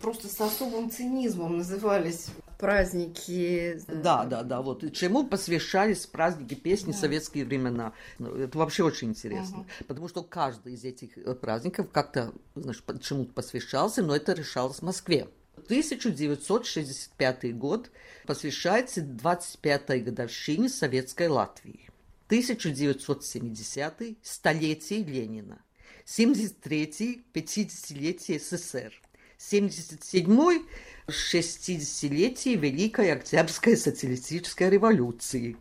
Просто 0.00 0.28
с 0.28 0.40
особым 0.40 0.90
цинизмом 0.90 1.58
назывались 1.58 2.28
праздники. 2.58 3.78
Да, 3.86 4.24
да, 4.24 4.42
да, 4.42 4.62
вот 4.62 4.82
и 4.82 4.90
чему 4.90 5.26
посвящались 5.26 6.06
праздники 6.06 6.54
песни 6.54 6.92
советские 6.92 7.44
времена. 7.44 7.92
Ну, 8.18 8.34
Это 8.34 8.56
вообще 8.56 8.82
очень 8.82 9.10
интересно, 9.10 9.66
потому 9.86 10.08
что 10.08 10.22
каждый 10.22 10.72
из 10.72 10.84
этих 10.84 11.18
э, 11.18 11.34
праздников 11.34 11.90
как-то, 11.92 12.32
значит, 12.54 12.82
чему-то 13.02 13.34
посвящался, 13.34 14.02
но 14.02 14.16
это 14.16 14.32
решалось 14.32 14.78
в 14.78 14.82
Москве. 14.82 15.28
1965 15.70 17.56
год 17.56 17.92
посвящается 18.26 19.02
25-й 19.02 20.00
годовщине 20.00 20.68
Советской 20.68 21.28
Латвии. 21.28 21.88
1970– 22.26 24.16
столетие 24.22 25.04
Ленина. 25.04 25.62
73-й– 26.06 27.22
50-летие 27.32 28.40
СССР. 28.40 29.00
77-й– 29.38 30.66
60-летие 31.06 32.56
Великой 32.56 33.12
Октябрьской 33.12 33.76
социалистической 33.76 34.70
революции. 34.70 35.56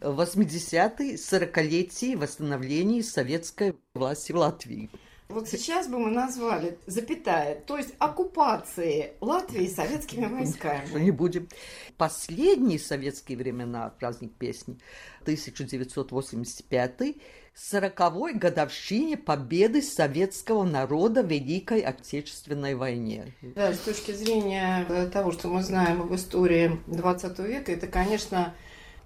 80-й– 0.00 1.14
40-летие 1.14 2.16
восстановления 2.16 3.04
советской 3.04 3.76
власти 3.94 4.32
в 4.32 4.38
Латвии. 4.38 4.90
Вот 5.32 5.48
сейчас 5.48 5.88
бы 5.88 5.98
мы 5.98 6.10
назвали 6.10 6.78
запятая, 6.86 7.54
то 7.54 7.78
есть 7.78 7.94
оккупации 7.98 9.14
Латвии 9.20 9.66
советскими 9.66 10.26
войсками. 10.26 11.00
Не 11.00 11.10
будем. 11.10 11.48
Последние 11.96 12.78
советские 12.78 13.38
времена 13.38 13.88
праздник 13.98 14.34
песни 14.34 14.78
1985 15.22 17.16
сороковой 17.54 18.34
годовщине 18.34 19.16
победы 19.16 19.80
советского 19.80 20.64
народа 20.64 21.22
в 21.22 21.30
Великой 21.30 21.80
Отечественной 21.80 22.74
войне. 22.74 23.34
Да, 23.40 23.72
с 23.72 23.78
точки 23.78 24.12
зрения 24.12 24.84
э, 24.88 25.06
того, 25.08 25.32
что 25.32 25.48
мы 25.48 25.62
знаем 25.62 26.02
об 26.02 26.14
истории 26.14 26.78
20 26.88 27.38
века, 27.38 27.72
это, 27.72 27.86
конечно, 27.86 28.54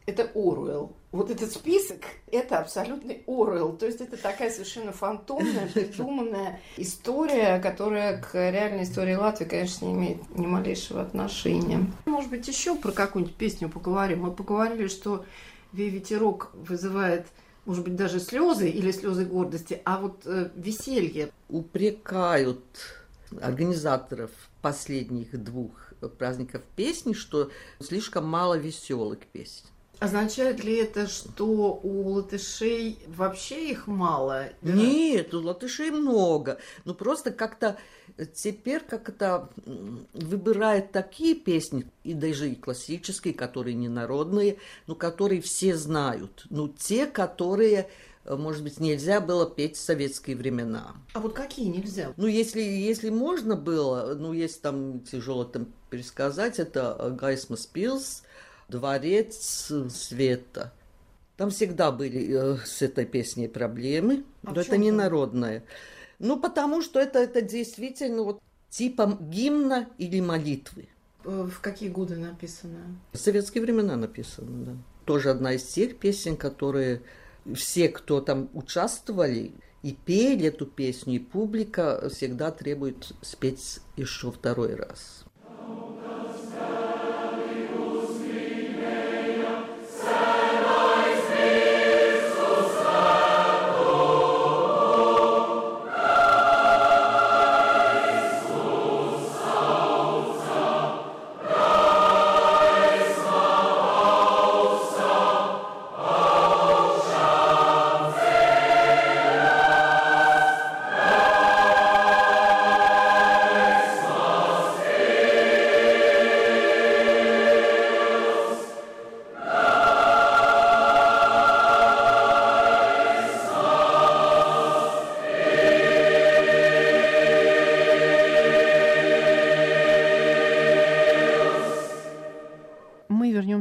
это 0.07 0.25
Оруэлл. 0.35 0.97
Вот 1.17 1.31
этот 1.31 1.51
список– 1.51 2.01
это 2.31 2.59
абсолютный 2.59 3.25
Оруэлл. 3.27 3.79
То 3.79 3.87
есть 3.87 4.03
это 4.03 4.19
такая 4.19 4.51
совершенно 4.51 4.93
фантомная, 4.93 5.67
придуманная 5.73 6.61
история, 6.77 7.59
которая 7.59 8.21
к 8.21 8.35
реальной 8.35 8.83
истории 8.83 9.15
Латвии, 9.15 9.47
конечно, 9.47 9.87
не 9.87 9.93
имеет 9.95 10.39
ни 10.39 10.45
малейшего 10.45 11.01
отношения. 11.01 11.91
Может 12.05 12.29
быть, 12.29 12.47
еще 12.47 12.77
про 12.77 12.93
какую-нибудь 12.93 13.35
песню 13.35 13.71
поговорим. 13.71 14.25
Мы 14.25 14.31
поговорили, 14.31 14.89
что 14.89 15.25
ветерок 15.73 16.51
вызывает 16.53 17.27
может 17.65 17.83
быть, 17.83 17.97
даже 17.97 18.21
слезы 18.21 18.69
или 18.69 18.93
слезы 18.93 19.25
гордости, 19.25 19.81
а 19.85 19.99
вот 19.99 20.21
э, 20.25 20.51
веселье. 20.55 21.33
Упрекают 21.49 22.61
организаторов 23.41 24.31
последних 24.63 25.43
двух 25.43 25.93
праздников 26.19 26.63
песни, 26.77 27.13
что 27.13 27.51
слишком 27.81 28.25
мало 28.29 28.57
веселых 28.57 29.19
песен. 29.33 29.65
Означает 29.99 30.63
ли 30.63 30.77
это, 30.77 31.09
что 31.09 31.47
у 31.83 32.11
латышей 32.11 32.99
вообще 33.07 33.71
их 33.71 33.87
мало? 33.87 34.49
Нет, 34.61 35.33
у 35.33 35.41
латышей 35.41 35.91
много. 35.91 36.59
Ну 36.85 36.95
просто 36.95 37.31
как-то 37.31 37.79
теперь 38.35 38.81
как-то 38.81 39.49
выбирает 40.13 40.93
такие 40.93 41.35
песни, 41.35 41.87
и 42.05 42.13
даже 42.13 42.51
и 42.51 42.55
классические, 42.55 43.33
которые 43.33 43.75
не 43.75 43.89
народные, 43.89 44.59
но 44.87 44.95
которые 44.95 45.41
все 45.41 45.75
знают. 45.77 46.47
Ну 46.51 46.69
те, 46.69 47.07
которые 47.07 47.89
может 48.29 48.65
быть, 48.65 48.81
нельзя 48.81 49.21
было 49.21 49.49
петь 49.49 49.77
в 49.77 49.81
советские 49.81 50.37
времена. 50.37 50.97
А 51.13 51.21
вот 51.21 51.33
какие 51.33 51.69
нельзя? 51.69 52.13
Ну, 52.17 52.27
если, 52.27 52.61
если 52.61 53.09
можно 53.09 53.55
было, 53.55 54.17
ну, 54.19 54.33
если 54.33 54.59
там 54.59 55.01
тяжело 55.01 55.45
там 55.45 55.69
пересказать, 55.91 56.59
это 56.59 57.15
Гайсмас 57.17 57.67
Пилс, 57.67 58.25
Дворец 58.69 59.73
света. 59.91 60.73
Там 61.37 61.51
всегда 61.51 61.93
были 61.93 62.55
э, 62.55 62.57
с 62.65 62.83
этой 62.83 63.05
песней 63.05 63.49
проблемы, 63.49 64.25
а 64.43 64.53
но 64.53 64.61
это 64.61 64.77
не 64.79 64.91
народное. 64.91 65.65
Ну, 66.19 66.41
потому 66.41 66.81
что 66.81 66.99
это, 66.99 67.19
это 67.19 67.43
действительно 67.43 68.23
вот 68.23 68.41
типа 68.71 69.19
гимна 69.21 69.89
или 69.99 70.21
молитвы. 70.21 70.89
Э, 71.25 71.49
в 71.51 71.61
какие 71.61 71.91
годы 71.91 72.17
написано? 72.17 72.99
В 73.13 73.19
советские 73.19 73.63
времена 73.63 73.97
написано, 73.97 74.65
да. 74.65 74.73
Тоже 75.05 75.31
одна 75.31 75.53
из 75.53 75.65
тех 75.65 75.99
песен, 75.99 76.37
которые 76.37 77.03
все, 77.55 77.89
кто 77.89 78.21
там 78.21 78.49
участвовали 78.55 79.53
и 79.83 79.93
пели 79.93 80.47
эту 80.47 80.67
песню, 80.67 81.17
и 81.17 81.19
публика 81.19 82.09
всегда 82.09 82.51
требует 82.51 83.13
спеть 83.23 83.81
еще 83.97 84.33
второй 84.33 84.75
раз. 84.75 85.25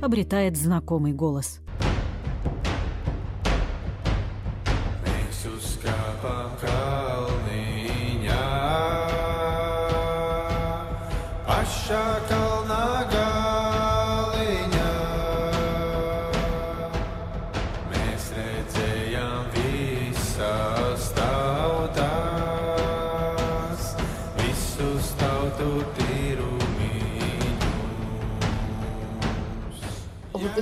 обретает 0.00 0.56
знакомый 0.56 1.12
голос. 1.12 1.60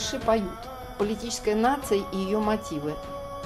Латыши 0.08 0.24
поют. 0.24 0.58
Политическая 0.98 1.54
нация 1.54 2.00
и 2.12 2.16
ее 2.16 2.38
мотивы. 2.38 2.94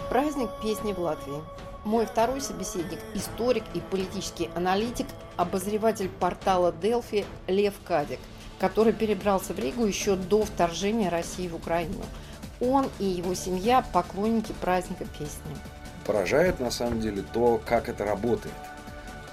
Праздник 0.09 0.49
песни 0.63 0.93
в 0.93 0.99
Латвии. 1.01 1.43
Мой 1.85 2.07
второй 2.07 2.41
собеседник– 2.41 3.01
историк 3.15 3.65
и 3.75 3.81
политический 3.81 4.49
аналитик, 4.55 5.07
обозреватель 5.37 6.09
портала 6.09 6.73
Делфи 6.73 7.25
Лев 7.49 7.75
Кадик, 7.85 8.21
который 8.61 8.93
перебрался 8.93 9.55
в 9.55 9.59
Ригу 9.59 9.85
еще 9.85 10.15
до 10.15 10.45
вторжения 10.45 11.09
России 11.09 11.49
в 11.49 11.57
Украину. 11.57 12.05
Он 12.61 12.87
и 13.01 13.05
его 13.07 13.35
семья– 13.35 13.85
поклонники 13.93 14.53
праздника 14.61 15.05
песни. 15.19 15.57
Поражает 16.07 16.61
на 16.61 16.71
самом 16.71 17.01
деле 17.01 17.25
то, 17.33 17.61
как 17.65 17.89
это 17.89 18.05
работает. 18.05 18.55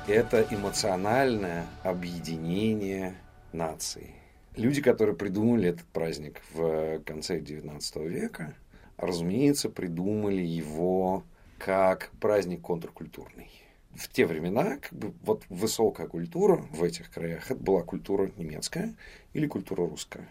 Это 0.08 0.44
эмоциональное 0.50 1.68
объединение 1.84 3.16
нации. 3.54 4.16
Люди, 4.56 4.82
которые 4.82 5.16
придумали 5.16 5.70
этот 5.70 5.86
праздник 5.88 6.42
в 6.54 7.00
конце 7.06 7.40
XIX 7.40 8.08
века, 8.08 8.56
разумеется, 8.98 9.70
придумали 9.70 10.42
его 10.42 11.24
как 11.58 12.12
праздник 12.20 12.62
контркультурный. 12.62 13.50
В 13.94 14.08
те 14.10 14.26
времена 14.26 14.78
как 14.78 14.94
бы, 14.94 15.14
вот 15.24 15.44
высокая 15.50 16.08
культура 16.08 16.58
в 16.72 16.84
этих 16.84 17.12
краях 17.12 17.52
это 17.52 17.60
была 17.60 17.84
культура 17.84 18.32
немецкая 18.38 18.96
или 19.34 19.48
культура 19.48 19.88
русская. 19.88 20.28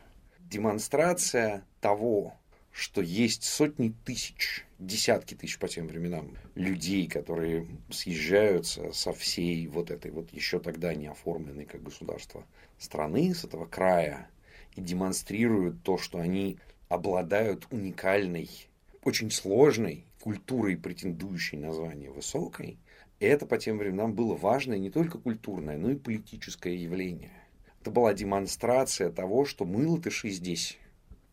Демонстрация 0.51 1.65
того, 1.81 2.35
что 2.71 3.01
есть 3.03 3.45
сотни 3.45 3.93
тысяч, 4.05 4.65
десятки 4.79 5.35
тысяч 5.35 5.59
по 5.59 5.69
тем 5.69 5.89
временам 5.89 6.37
людей, 6.55 7.09
которые 7.09 7.67
съезжаются 7.91 8.93
со 8.93 9.13
всей 9.13 9.67
вот 9.67 9.91
этой 9.91 10.11
вот 10.11 10.33
еще 10.33 10.61
тогда 10.61 10.95
не 10.95 11.09
оформленной 11.09 11.65
как 11.65 11.83
государство 11.83 12.45
страны, 12.79 13.35
с 13.35 13.45
этого 13.45 13.67
края, 13.67 14.29
и 14.77 14.81
демонстрируют 14.81 15.83
то, 15.83 15.99
что 15.99 16.19
они 16.19 16.59
обладают 16.89 17.67
уникальной, 17.71 18.49
очень 19.05 19.31
сложной 19.31 20.05
культурой, 20.21 20.77
претендующей 20.77 21.59
на 21.59 21.73
звание 21.73 22.11
высокой, 22.11 22.79
это 23.21 23.47
по 23.47 23.59
тем 23.59 23.79
временам 23.79 24.15
было 24.15 24.37
важное 24.37 24.79
не 24.79 24.91
только 24.91 25.19
культурное, 25.19 25.77
но 25.77 25.91
и 25.91 25.97
политическое 25.97 26.77
явление. 26.77 27.33
Это 27.81 27.91
была 27.91 28.15
демонстрация 28.15 29.11
того, 29.11 29.45
что 29.45 29.65
мы, 29.65 29.87
латыши, 29.89 30.31
здесь. 30.31 30.79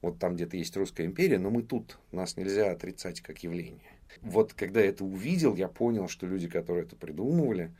Вот 0.01 0.17
там 0.19 0.35
где-то 0.35 0.57
есть 0.57 0.75
Русская 0.77 1.05
империя, 1.05 1.37
но 1.37 1.49
мы 1.49 1.61
тут. 1.61 1.99
Нас 2.11 2.37
нельзя 2.37 2.71
отрицать 2.71 3.21
как 3.21 3.43
явление. 3.43 3.91
Вот 4.21 4.53
когда 4.53 4.79
я 4.79 4.87
это 4.87 5.03
увидел, 5.03 5.55
я 5.55 5.67
понял, 5.67 6.07
что 6.07 6.25
люди, 6.25 6.47
которые 6.47 6.85
это 6.85 6.95
придумывали, 6.95 7.71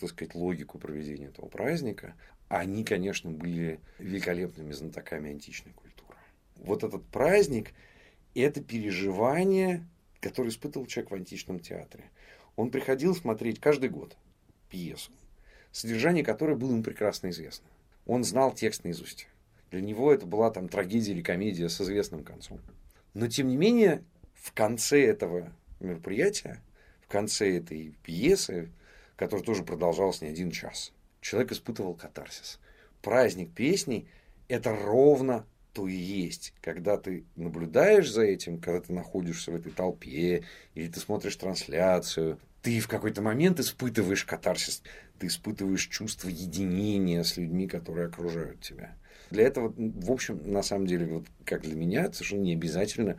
так 0.00 0.10
сказать, 0.10 0.34
логику 0.34 0.78
проведения 0.78 1.26
этого 1.26 1.46
праздника, 1.46 2.14
они, 2.52 2.84
конечно, 2.84 3.30
были 3.30 3.80
великолепными 3.98 4.72
знатоками 4.72 5.30
античной 5.30 5.72
культуры. 5.72 6.18
Вот 6.56 6.84
этот 6.84 7.02
праздник– 7.06 7.72
это 8.34 8.62
переживание, 8.62 9.88
которое 10.20 10.50
испытывал 10.50 10.84
человек 10.84 11.12
в 11.12 11.14
античном 11.14 11.60
театре. 11.60 12.10
Он 12.56 12.70
приходил 12.70 13.16
смотреть 13.16 13.58
каждый 13.58 13.88
год 13.88 14.18
пьесу, 14.68 15.12
содержание 15.70 16.22
которой 16.22 16.54
было 16.54 16.72
ему 16.72 16.82
прекрасно 16.82 17.30
известно. 17.30 17.66
Он 18.04 18.22
знал 18.22 18.52
текст 18.52 18.84
наизусть. 18.84 19.28
Для 19.70 19.80
него 19.80 20.12
это 20.12 20.26
была 20.26 20.50
там 20.50 20.68
трагедия 20.68 21.12
или 21.12 21.22
комедия 21.22 21.70
с 21.70 21.80
известным 21.80 22.22
концом. 22.22 22.60
Но, 23.14 23.28
тем 23.28 23.48
не 23.48 23.56
менее, 23.56 24.04
в 24.34 24.52
конце 24.52 25.02
этого 25.06 25.50
мероприятия, 25.80 26.62
в 27.00 27.08
конце 27.08 27.56
этой 27.56 27.94
пьесы, 28.02 28.70
которая 29.16 29.42
тоже 29.42 29.62
продолжалась 29.62 30.20
не 30.20 30.28
один 30.28 30.50
час, 30.50 30.92
человек 31.22 31.52
испытывал 31.52 31.94
катарсис. 31.94 32.60
Праздник 33.00 33.52
песни– 33.54 34.06
это 34.48 34.76
ровно 34.76 35.46
то 35.72 35.88
и 35.88 35.94
есть. 35.94 36.52
Когда 36.60 36.98
ты 36.98 37.24
наблюдаешь 37.34 38.10
за 38.10 38.24
этим, 38.24 38.60
когда 38.60 38.82
ты 38.82 38.92
находишься 38.92 39.50
в 39.50 39.54
этой 39.54 39.72
толпе, 39.72 40.44
или 40.74 40.88
ты 40.88 41.00
смотришь 41.00 41.36
трансляцию, 41.36 42.38
ты 42.60 42.78
в 42.80 42.88
какой-то 42.88 43.22
момент 43.22 43.58
испытываешь 43.58 44.24
катарсис, 44.24 44.82
ты 45.18 45.28
испытываешь 45.28 45.88
чувство 45.88 46.28
единения 46.28 47.22
с 47.22 47.38
людьми, 47.38 47.66
которые 47.66 48.08
окружают 48.08 48.60
тебя. 48.60 48.94
Для 49.30 49.44
этого, 49.44 49.72
в 49.76 50.10
общем, 50.10 50.40
на 50.44 50.62
самом 50.62 50.86
деле, 50.86 51.06
вот 51.06 51.24
как 51.46 51.62
для 51.62 51.74
меня, 51.74 52.12
совершенно 52.12 52.42
не 52.42 52.52
обязательно 52.52 53.16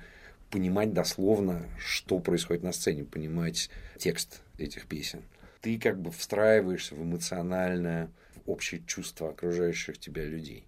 понимать 0.51 0.93
дословно, 0.93 1.65
что 1.79 2.19
происходит 2.19 2.61
на 2.61 2.71
сцене, 2.71 3.03
понимать 3.03 3.71
текст 3.97 4.41
этих 4.59 4.85
песен. 4.85 5.23
Ты 5.63 5.79
как 5.79 5.97
бы 5.97 6.11
встраиваешься 6.11 6.93
в 6.93 7.01
эмоциональное, 7.01 8.11
общее 8.45 8.83
чувство 8.85 9.29
окружающих 9.29 9.97
тебя 9.97 10.25
людей. 10.25 10.67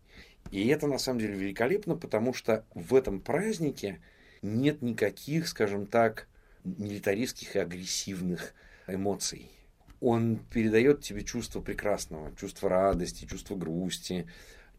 И 0.52 0.70
это 0.70 0.88
на 0.88 1.00
самом 1.00 1.20
деле 1.20 1.34
великолепно, 1.34 1.98
потому 1.98 2.34
что 2.34 2.64
в 2.74 2.96
этом 2.96 3.20
празднике 3.20 4.00
нет 4.42 4.82
никаких, 4.82 5.50
скажем 5.50 5.86
так, 5.86 6.30
милитаристских 6.64 7.58
и 7.58 7.60
агрессивных 7.60 8.54
эмоций. 8.88 9.52
Он 10.00 10.38
передает 10.38 11.02
тебе 11.02 11.26
чувство 11.26 11.60
прекрасного, 11.60 12.34
чувство 12.38 12.70
радости, 12.70 13.26
чувство 13.26 13.58
грусти, 13.58 14.28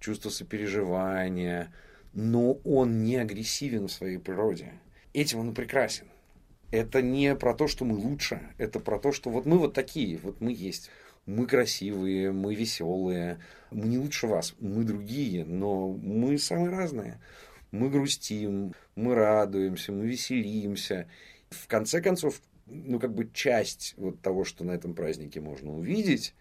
чувство 0.01 0.31
сопереживания, 0.31 1.75
но 2.15 2.55
он 2.65 3.05
не 3.05 3.17
агрессивен 3.17 3.89
в 3.89 3.93
своей 3.93 4.17
природе. 4.17 4.73
Этим 5.13 5.41
он 5.41 5.51
и 5.51 5.55
прекрасен. 5.55 6.07
Это 6.71 7.03
не 7.03 7.35
про 7.37 7.55
то, 7.55 7.69
что 7.69 7.85
мы 7.85 7.97
лучше, 7.97 8.41
это 8.59 8.81
про 8.81 8.99
то, 8.99 9.13
что 9.13 9.31
вот 9.31 9.47
мы 9.47 9.59
вот 9.59 9.75
такие, 9.75 10.19
вот 10.19 10.41
мы 10.41 10.53
есть. 10.53 10.91
Мы 11.27 11.47
красивые, 11.47 12.31
мы 12.31 12.55
веселые, 12.55 13.41
мы 13.73 13.89
не 13.89 13.99
лучше 13.99 14.29
вас, 14.29 14.55
мы 14.61 14.85
другие, 14.85 15.45
но 15.45 15.89
мы 15.89 16.39
самые 16.39 16.71
разные. 16.71 17.21
Мы 17.73 17.91
грустим, 17.91 18.75
мы 18.95 19.15
радуемся, 19.17 19.91
мы 19.93 20.07
веселимся. 20.07 21.09
В 21.51 21.67
конце 21.67 22.01
концов, 22.01 22.41
ну, 22.67 23.01
как 23.01 23.13
бы 23.13 23.29
часть 23.33 23.95
вот 23.97 24.21
того, 24.21 24.45
что 24.45 24.65
на 24.65 24.71
этом 24.71 24.95
празднике 24.95 25.41
можно 25.41 25.73
увидеть, 25.77 26.35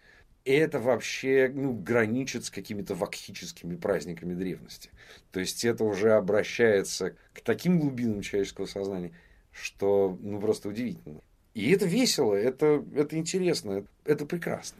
это 0.44 0.78
вообще 0.78 1.50
ну, 1.52 1.72
граничит 1.72 2.44
с 2.44 2.50
какими-то 2.50 2.94
вакхическими 2.94 3.74
праздниками 3.74 4.34
древности. 4.34 4.90
То 5.32 5.40
есть 5.40 5.64
это 5.64 5.82
уже 5.82 6.12
обращается 6.12 7.16
к 7.32 7.40
таким 7.40 7.80
глубинам 7.80 8.22
человеческого 8.22 8.66
сознания, 8.66 9.12
что 9.60 10.18
ну 10.20 10.40
просто 10.40 10.68
удивительно. 10.68 11.20
И 11.54 11.70
это 11.70 11.86
весело, 11.86 12.34
это, 12.34 12.84
это 12.94 13.16
интересно, 13.16 13.86
это 14.04 14.26
прекрасно. 14.26 14.78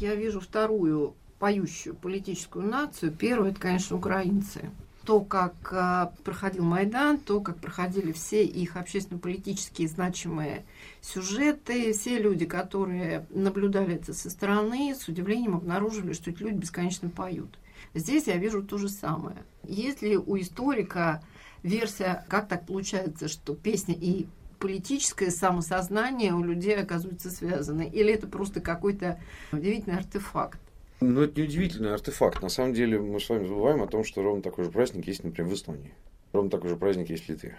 Я 0.00 0.14
вижу 0.14 0.40
вторую 0.40 1.14
поющую 1.38 1.94
политическую 1.94 2.66
нацию. 2.66 3.12
Первая, 3.12 3.50
это, 3.50 3.60
конечно, 3.60 3.96
украинцы. 3.96 4.70
То, 5.04 5.20
как 5.20 5.54
э, 5.72 6.08
проходил 6.24 6.62
Майдан, 6.62 7.18
то, 7.18 7.40
как 7.40 7.58
проходили 7.58 8.12
все 8.12 8.44
их 8.44 8.76
общественно-политические 8.76 9.88
значимые 9.88 10.64
сюжеты, 11.00 11.92
все 11.94 12.18
люди, 12.18 12.44
которые 12.44 13.26
наблюдали 13.30 13.94
это 13.94 14.12
со 14.12 14.28
стороны, 14.28 14.94
с 14.94 15.08
удивлением 15.08 15.56
обнаружили, 15.56 16.12
что 16.12 16.30
эти 16.30 16.42
люди 16.42 16.56
бесконечно 16.56 17.08
поют. 17.08 17.58
Здесь 17.94 18.26
я 18.26 18.36
вижу 18.36 18.62
то 18.62 18.76
же 18.76 18.88
самое. 18.88 19.38
Если 19.66 20.16
у 20.16 20.38
историка 20.38 21.22
версия, 21.62 22.24
как 22.28 22.46
так 22.46 22.66
получается, 22.66 23.26
что 23.28 23.54
песня 23.54 23.96
и 23.98 24.26
политическое 24.60 25.30
самосознание 25.30 26.32
у 26.34 26.44
людей 26.44 26.76
оказывается 26.76 27.30
связаны? 27.30 27.88
Или 27.88 28.12
это 28.12 28.28
просто 28.28 28.60
какой-то 28.60 29.18
удивительный 29.50 29.96
артефакт? 29.96 30.60
Ну, 31.00 31.22
это 31.22 31.40
не 31.40 31.46
удивительный 31.46 31.94
артефакт. 31.94 32.42
На 32.42 32.50
самом 32.50 32.74
деле 32.74 33.00
мы 33.00 33.18
с 33.18 33.28
вами 33.28 33.46
забываем 33.46 33.82
о 33.82 33.86
том, 33.86 34.04
что 34.04 34.22
ровно 34.22 34.42
такой 34.42 34.64
же 34.64 34.70
праздник 34.70 35.06
есть, 35.06 35.24
например, 35.24 35.50
в 35.50 35.54
Эстонии. 35.54 35.94
Ровно 36.32 36.50
такой 36.50 36.68
же 36.68 36.76
праздник 36.76 37.08
есть 37.08 37.24
в 37.24 37.28
Литве. 37.30 37.56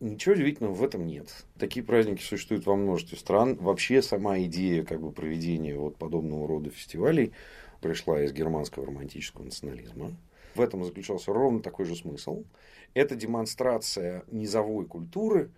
Ничего 0.00 0.34
удивительного 0.34 0.74
в 0.74 0.82
этом 0.82 1.06
нет. 1.06 1.44
Такие 1.58 1.84
праздники 1.84 2.22
существуют 2.22 2.66
во 2.66 2.76
множестве 2.76 3.18
стран. 3.18 3.56
Вообще 3.56 4.00
сама 4.00 4.38
идея 4.40 4.84
как 4.84 5.00
бы, 5.00 5.12
проведения 5.12 5.76
вот 5.76 5.96
подобного 5.96 6.48
рода 6.48 6.70
фестивалей 6.70 7.32
пришла 7.80 8.22
из 8.22 8.32
германского 8.32 8.86
романтического 8.86 9.44
национализма. 9.44 10.12
В 10.54 10.60
этом 10.60 10.82
заключался 10.84 11.32
ровно 11.32 11.60
такой 11.60 11.84
же 11.84 11.94
смысл. 11.94 12.44
Это 12.94 13.16
демонстрация 13.16 14.24
низовой 14.30 14.86
культуры, 14.86 15.50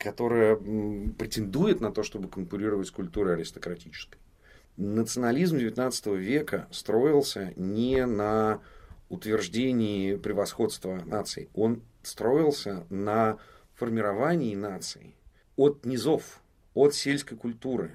которая 0.00 0.56
претендует 0.56 1.80
на 1.80 1.92
то, 1.92 2.02
чтобы 2.02 2.28
конкурировать 2.28 2.88
с 2.88 2.90
культурой 2.90 3.34
аристократической. 3.34 4.18
Национализм 4.78 5.58
XIX 5.58 6.16
века 6.16 6.66
строился 6.70 7.52
не 7.56 8.06
на 8.06 8.62
утверждении 9.10 10.16
превосходства 10.16 11.02
наций, 11.04 11.50
он 11.54 11.82
строился 12.02 12.86
на 12.88 13.36
формировании 13.74 14.54
наций 14.54 15.14
от 15.56 15.84
низов, 15.84 16.40
от 16.72 16.94
сельской 16.94 17.36
культуры, 17.36 17.90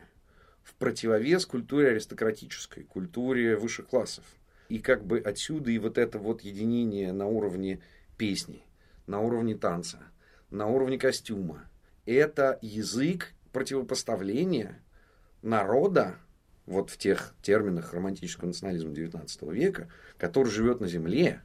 в 0.61 0.75
противовес 0.75 1.47
культуре 1.47 1.89
аристократической, 1.89 2.83
культуре 2.83 3.55
высших 3.55 3.87
классов. 3.87 4.25
И 4.69 4.77
как 4.77 5.03
бы 5.03 5.19
отсюда 5.19 5.71
и 5.71 5.79
вот 5.79 5.97
это 5.97 6.19
вот 6.19 6.41
единение 6.41 7.13
на 7.13 7.25
уровне 7.25 7.79
песни, 8.15 8.63
на 9.07 9.21
уровне 9.21 9.55
танца, 9.55 10.03
на 10.51 10.67
уровне 10.67 10.99
костюма. 10.99 11.67
Это 12.05 12.59
язык 12.61 13.33
противопоставления 13.51 14.79
народа 15.41 16.17
вот 16.65 16.89
в 16.89 16.97
тех 16.97 17.35
терминах 17.41 17.93
романтического 17.93 18.47
национализма 18.47 18.91
XIX 18.91 19.53
века, 19.53 19.89
который 20.17 20.49
живет 20.49 20.81
на 20.81 20.87
земле, 20.87 21.41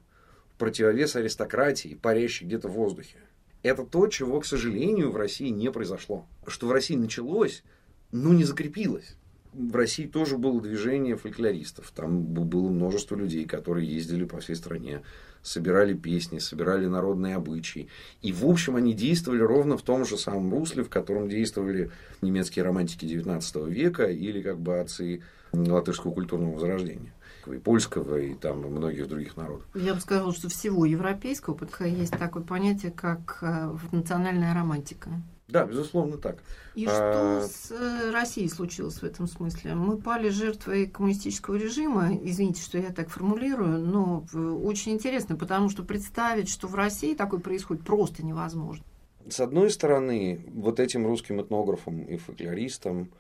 в 0.55 0.59
противовес 0.59 1.17
аристократии, 1.17 1.99
парящей 2.01 2.47
где-то 2.47 2.69
в 2.69 2.73
воздухе. 2.73 3.19
Это 3.63 3.85
то, 3.85 4.07
чего, 4.07 4.41
к 4.41 4.47
сожалению, 4.47 5.11
в 5.11 5.17
России 5.17 5.49
не 5.49 5.71
произошло. 5.71 6.27
Что 6.47 6.67
в 6.67 6.73
России 6.73 6.97
началось, 6.97 7.63
но 8.11 8.33
не 8.33 8.45
закрепилось. 8.45 9.17
В 9.53 9.75
России 9.75 10.07
тоже 10.07 10.39
было 10.39 10.61
движение 10.61 11.17
фольклористов. 11.17 11.91
Там 11.91 12.23
было 12.23 12.69
множество 12.71 13.17
людей, 13.17 13.45
которые 13.45 13.87
ездили 13.87 14.25
по 14.25 14.41
всей 14.41 14.57
стране, 14.57 15.03
собирали 15.43 15.95
песни, 15.95 16.39
собирали 16.39 16.87
народные 16.87 17.37
обычаи. 17.37 17.89
И, 18.23 18.33
в 18.33 18.47
общем, 18.47 18.77
они 18.77 18.95
действовали 18.95 19.41
ровно 19.41 19.77
в 19.77 19.83
том 19.83 20.05
же 20.05 20.17
самом 20.17 20.53
русле, 20.53 20.83
в 20.83 20.91
котором 20.91 21.29
действовали 21.29 21.91
немецкие 22.23 22.65
романтики 22.65 23.05
XIX 23.05 23.71
века 23.71 24.05
или 24.05 24.43
как 24.43 24.61
бы 24.61 24.81
отцы 24.81 25.23
латышского 25.53 26.13
культурного 26.13 26.55
возрождения. 26.55 27.13
И 27.53 27.59
польского, 27.59 28.19
и 28.19 28.35
там 28.35 28.67
и 28.67 28.69
многих 28.69 29.09
других 29.09 29.37
народов. 29.37 29.67
Я 29.75 29.95
бы 29.95 30.01
сказала, 30.01 30.33
что 30.33 30.49
всего 30.49 30.85
европейского, 30.85 31.55
потому 31.55 31.91
есть 31.91 32.13
такое 32.13 32.43
понятие, 32.43 32.93
как 32.93 33.39
э, 33.43 33.77
национальная 33.93 34.55
романтика. 34.55 35.11
Да, 35.51 35.65
безусловно, 35.65 36.17
так. 36.17 36.39
И 36.75 36.87
А- 36.87 37.43
что 37.43 37.49
с 37.49 37.71
э, 37.73 38.11
Россией 38.13 38.49
случилось 38.49 38.97
в 38.97 39.05
этом 39.05 39.27
смысле? 39.27 39.75
Мы 39.75 39.97
пали 39.97 40.29
жертвой 40.29 40.87
коммунистического 40.87 41.57
режима. 41.57 42.15
Извините, 42.23 42.63
что 42.63 42.79
я 42.79 42.91
так 42.91 43.09
формулирую, 43.11 43.79
но 43.81 44.25
э, 44.33 44.39
очень 44.39 44.93
интересно, 44.93 45.37
потому 45.37 45.69
что 45.69 45.83
представить, 45.83 46.49
что 46.49 46.69
в 46.69 46.75
России 46.75 47.15
такое 47.15 47.41
происходит, 47.41 47.85
просто 47.85 48.25
невозможно. 48.25 48.85
С 49.29 49.41
одной 49.41 49.71
стороны, 49.71 50.45
вот 50.55 50.81
этим 50.81 51.07
русским 51.07 51.41
этнографам 51.41 52.03
и 52.03 52.17
фольклористам, 52.17 53.11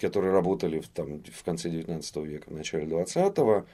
которые 0.00 0.32
работали 0.32 0.80
в, 0.80 0.88
там, 0.88 1.22
в 1.22 1.44
конце 1.44 1.68
XIX 1.68 2.26
века, 2.26 2.50
в 2.50 2.54
начале 2.54 2.86
XX, 2.86 3.66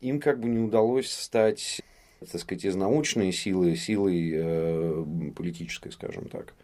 им 0.00 0.20
как 0.20 0.40
бы 0.40 0.48
не 0.48 0.58
удалось 0.58 1.10
стать, 1.10 1.80
так 2.20 2.40
сказать, 2.40 2.64
из 2.64 2.76
научной 2.76 3.32
силы, 3.32 3.76
силой 3.76 4.32
э, 4.34 5.04
политической, 5.34 5.90
скажем 5.92 6.28
так. 6.28 6.54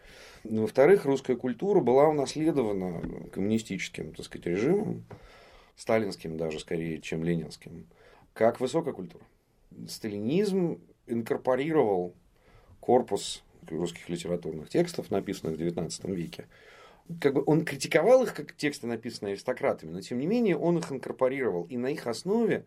Во-вторых, 0.43 1.05
русская 1.05 1.35
культура 1.35 1.81
была 1.81 2.07
унаследована 2.07 3.01
коммунистическим, 3.31 4.13
так 4.13 4.25
сказать, 4.25 4.45
режимом, 4.45 5.03
сталинским 5.75 6.37
даже 6.37 6.59
скорее, 6.59 7.01
чем 7.01 7.23
ленинским, 7.23 7.87
как 8.33 8.59
высокая 8.59 8.93
культура. 8.93 9.23
Сталинизм 9.87 10.79
инкорпорировал 11.07 12.13
корпус 12.79 13.43
русских 13.67 14.07
литературных 14.09 14.69
текстов, 14.69 15.09
написанных 15.09 15.57
в 15.57 15.61
XIX 15.61 16.15
веке. 16.15 16.45
Как 17.21 17.33
бы 17.33 17.43
он 17.45 17.65
критиковал 17.65 18.23
их 18.23 18.33
как 18.33 18.53
тексты, 18.55 18.87
написанные 18.87 19.33
аристократами, 19.33 19.91
но 19.91 20.01
тем 20.01 20.17
не 20.19 20.25
менее 20.25 20.57
он 20.57 20.77
их 20.79 20.91
инкорпорировал 20.91 21.65
и 21.65 21.77
на 21.77 21.87
их 21.87 22.07
основе 22.07 22.65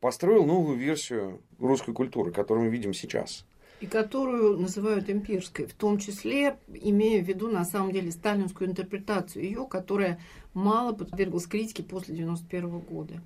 построил 0.00 0.44
новую 0.44 0.76
версию 0.76 1.42
русской 1.58 1.94
культуры, 1.94 2.32
которую 2.32 2.66
мы 2.66 2.70
видим 2.70 2.92
сейчас. 2.92 3.46
И 3.80 3.86
которую 3.86 4.58
называют 4.58 5.08
имперской, 5.08 5.66
в 5.66 5.72
том 5.72 5.98
числе 5.98 6.58
имея 6.68 7.22
в 7.22 7.26
виду 7.28 7.48
на 7.48 7.64
самом 7.64 7.92
деле 7.92 8.10
сталинскую 8.10 8.68
интерпретацию 8.68 9.44
ее, 9.44 9.66
которая 9.68 10.20
мало 10.52 10.92
подверглась 10.92 11.46
критике 11.46 11.82
после 11.84 12.16
91 12.16 12.80
года. 12.80 13.22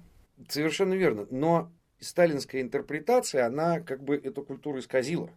Совершенно 0.49 0.95
верно. 0.95 1.27
Но 1.31 1.73
сталинская 2.01 2.61
интерпретация, 2.61 3.47
она 3.47 3.81
как 3.81 4.03
бы 4.03 4.17
эту 4.17 4.43
культуру 4.43 4.79
исказила. 4.79 5.31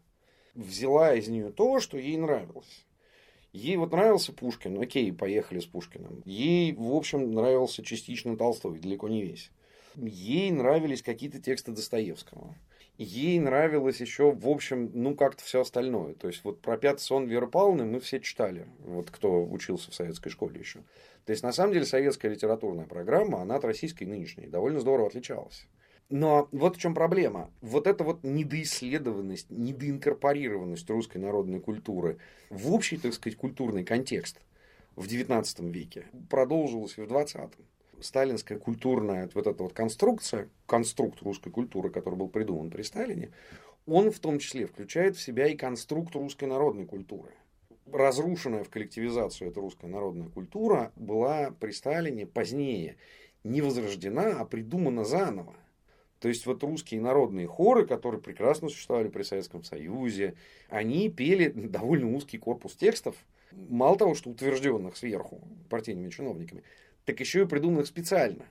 Взяла 0.54 1.14
из 1.14 1.28
нее 1.28 1.52
то, 1.52 1.80
что 1.80 1.98
ей 1.98 2.18
нравилось. 2.18 2.85
Ей 3.56 3.78
вот 3.78 3.94
нравился 3.94 4.34
Пушкин, 4.34 4.82
окей, 4.82 5.14
поехали 5.14 5.60
с 5.60 5.66
Пушкиным. 5.66 6.22
Ей, 6.26 6.74
в 6.74 6.94
общем, 6.94 7.32
нравился 7.32 7.84
частично 7.84 8.36
Толстой, 8.36 8.80
далеко 8.80 9.08
не 9.08 9.22
весь. 9.22 9.50
Ей 9.96 10.52
нравились 10.52 11.02
какие-то 11.02 11.40
тексты 11.40 11.72
Достоевского. 11.72 12.54
Ей 12.98 13.40
нравилось 13.40 14.02
еще, 14.02 14.32
в 14.32 14.50
общем, 14.50 14.92
ну, 14.94 15.16
как-то 15.16 15.42
все 15.42 15.62
остальное. 15.62 16.16
То 16.16 16.28
есть, 16.28 16.44
вот 16.44 16.60
про 16.60 16.78
пятый 16.78 17.00
сон 17.00 17.28
Веры 17.28 17.48
Павловны 17.48 17.86
мы 17.86 18.02
все 18.02 18.20
читали, 18.20 18.68
вот 18.80 19.10
кто 19.10 19.46
учился 19.46 19.90
в 19.90 19.96
советской 19.96 20.32
школе 20.32 20.60
еще. 20.60 20.80
То 21.26 21.32
есть, 21.32 21.42
на 21.42 21.54
самом 21.54 21.72
деле, 21.72 21.86
советская 21.86 22.32
литературная 22.32 22.88
программа, 22.88 23.42
она 23.42 23.56
от 23.56 23.64
российской 23.64 24.04
нынешней 24.04 24.48
довольно 24.48 24.82
здорово 24.82 25.08
отличалась. 25.08 25.66
Но 26.10 26.48
вот 26.52 26.78
в 26.78 26.80
чем 26.80 26.94
проблема. 26.94 27.50
Вот 27.62 27.88
эта 27.88 28.04
вот 28.04 28.24
недоисследованность, 28.24 29.50
недоинкорпорированность 29.50 30.90
русской 30.90 31.18
народной 31.18 31.60
культуры 31.60 32.20
в 32.50 32.72
общий, 32.72 32.98
так 32.98 33.14
сказать, 33.14 33.38
культурный 33.38 33.84
контекст 33.84 34.40
в 34.96 35.08
XIX 35.08 35.72
веке 35.72 36.06
продолжилась 36.30 36.98
и 36.98 37.02
в 37.02 37.06
XX. 37.06 37.52
Сталинская 38.02 38.60
культурная 38.60 39.30
вот 39.34 39.48
эта 39.48 39.64
вот 39.64 39.74
конструкция, 39.74 40.50
конструкт 40.68 41.22
русской 41.22 41.50
культуры, 41.50 41.90
который 41.90 42.16
был 42.16 42.28
придуман 42.28 42.70
при 42.70 42.84
Сталине, 42.84 43.32
он 43.88 44.12
в 44.12 44.20
том 44.20 44.40
числе 44.40 44.68
включает 44.68 45.16
в 45.16 45.22
себя 45.22 45.48
и 45.48 45.56
конструкт 45.56 46.14
русской 46.16 46.46
народной 46.46 46.86
культуры. 46.86 47.32
Разрушенная 47.92 48.64
в 48.64 48.70
коллективизацию 48.70 49.50
эта 49.50 49.60
русская 49.60 49.88
народная 49.88 50.28
культура 50.30 50.92
была 50.96 51.52
при 51.60 51.72
Сталине 51.72 52.26
позднее 52.26 52.98
не 53.44 53.62
возрождена, 53.62 54.40
а 54.40 54.46
придумана 54.46 55.06
заново. 55.06 55.54
То 56.26 56.30
есть 56.30 56.48
вот 56.48 56.64
русские 56.64 57.02
народные 57.02 57.46
хоры, 57.46 57.86
которые 57.86 58.20
прекрасно 58.20 58.68
существовали 58.68 59.10
при 59.10 59.22
Советском 59.22 59.64
Союзе, 59.64 60.34
они 60.70 61.08
пели 61.08 61.50
довольно 61.50 62.16
узкий 62.16 62.40
корпус 62.40 62.74
текстов, 62.76 63.16
мало 63.52 63.96
того, 63.96 64.16
что 64.16 64.32
утвержденных 64.32 64.98
сверху 64.98 65.40
партийными 65.70 66.10
чиновниками, 66.10 66.64
так 67.06 67.20
еще 67.20 67.44
и 67.44 67.46
придуманных 67.46 67.86
специально. 67.86 68.44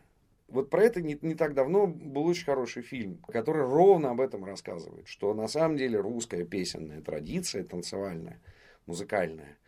Вот 0.46 0.70
про 0.70 0.84
это 0.84 1.02
не, 1.02 1.18
не 1.20 1.34
так 1.34 1.54
давно 1.54 1.88
был 1.88 2.26
очень 2.26 2.44
хороший 2.44 2.82
фильм, 2.82 3.18
который 3.26 3.64
ровно 3.64 4.12
об 4.12 4.20
этом 4.20 4.44
рассказывает, 4.44 5.08
что 5.08 5.34
на 5.34 5.48
самом 5.48 5.76
деле 5.76 5.98
русская 5.98 6.44
песенная 6.44 7.00
традиция, 7.00 7.64
танцевальная, 7.64 8.40
музыкальная, 8.86 9.58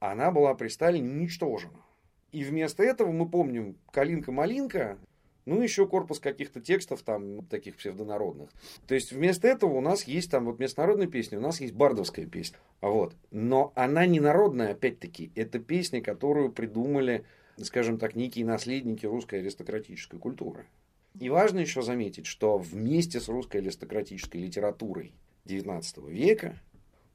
она 0.00 0.32
была 0.32 0.52
при 0.56 0.66
Сталине 0.66 1.08
уничтожена. 1.08 1.78
И 2.32 2.42
вместо 2.42 2.82
этого 2.82 3.12
мы 3.12 3.28
помним 3.28 3.76
«Калинка-малинка», 3.92 4.98
ну, 5.44 5.60
еще 5.60 5.86
корпус 5.86 6.20
каких-то 6.20 6.60
текстов 6.60 7.02
там, 7.02 7.44
таких 7.46 7.76
псевдонародных. 7.76 8.50
То 8.86 8.94
есть, 8.94 9.12
вместо 9.12 9.48
этого 9.48 9.74
у 9.74 9.80
нас 9.80 10.04
есть 10.04 10.30
там, 10.30 10.46
вот 10.46 10.58
вместо 10.58 11.06
песни, 11.06 11.36
у 11.36 11.40
нас 11.40 11.60
есть 11.60 11.74
бардовская 11.74 12.26
песня. 12.26 12.58
Вот. 12.80 13.14
Но 13.30 13.72
она 13.74 14.06
не 14.06 14.20
народная, 14.20 14.72
опять-таки. 14.72 15.32
Это 15.34 15.58
песня, 15.58 16.00
которую 16.00 16.52
придумали, 16.52 17.24
скажем 17.60 17.98
так, 17.98 18.14
некие 18.14 18.44
наследники 18.44 19.06
русской 19.06 19.40
аристократической 19.40 20.18
культуры. 20.18 20.66
И 21.18 21.28
важно 21.28 21.58
еще 21.58 21.82
заметить, 21.82 22.26
что 22.26 22.56
вместе 22.56 23.20
с 23.20 23.28
русской 23.28 23.58
аристократической 23.58 24.40
литературой 24.40 25.12
XIX 25.44 26.10
века 26.10 26.58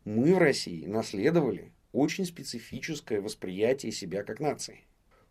мы 0.05 0.35
в 0.35 0.37
России 0.37 0.85
наследовали 0.85 1.71
очень 1.93 2.25
специфическое 2.25 3.21
восприятие 3.21 3.91
себя 3.91 4.23
как 4.23 4.39
нации. 4.39 4.85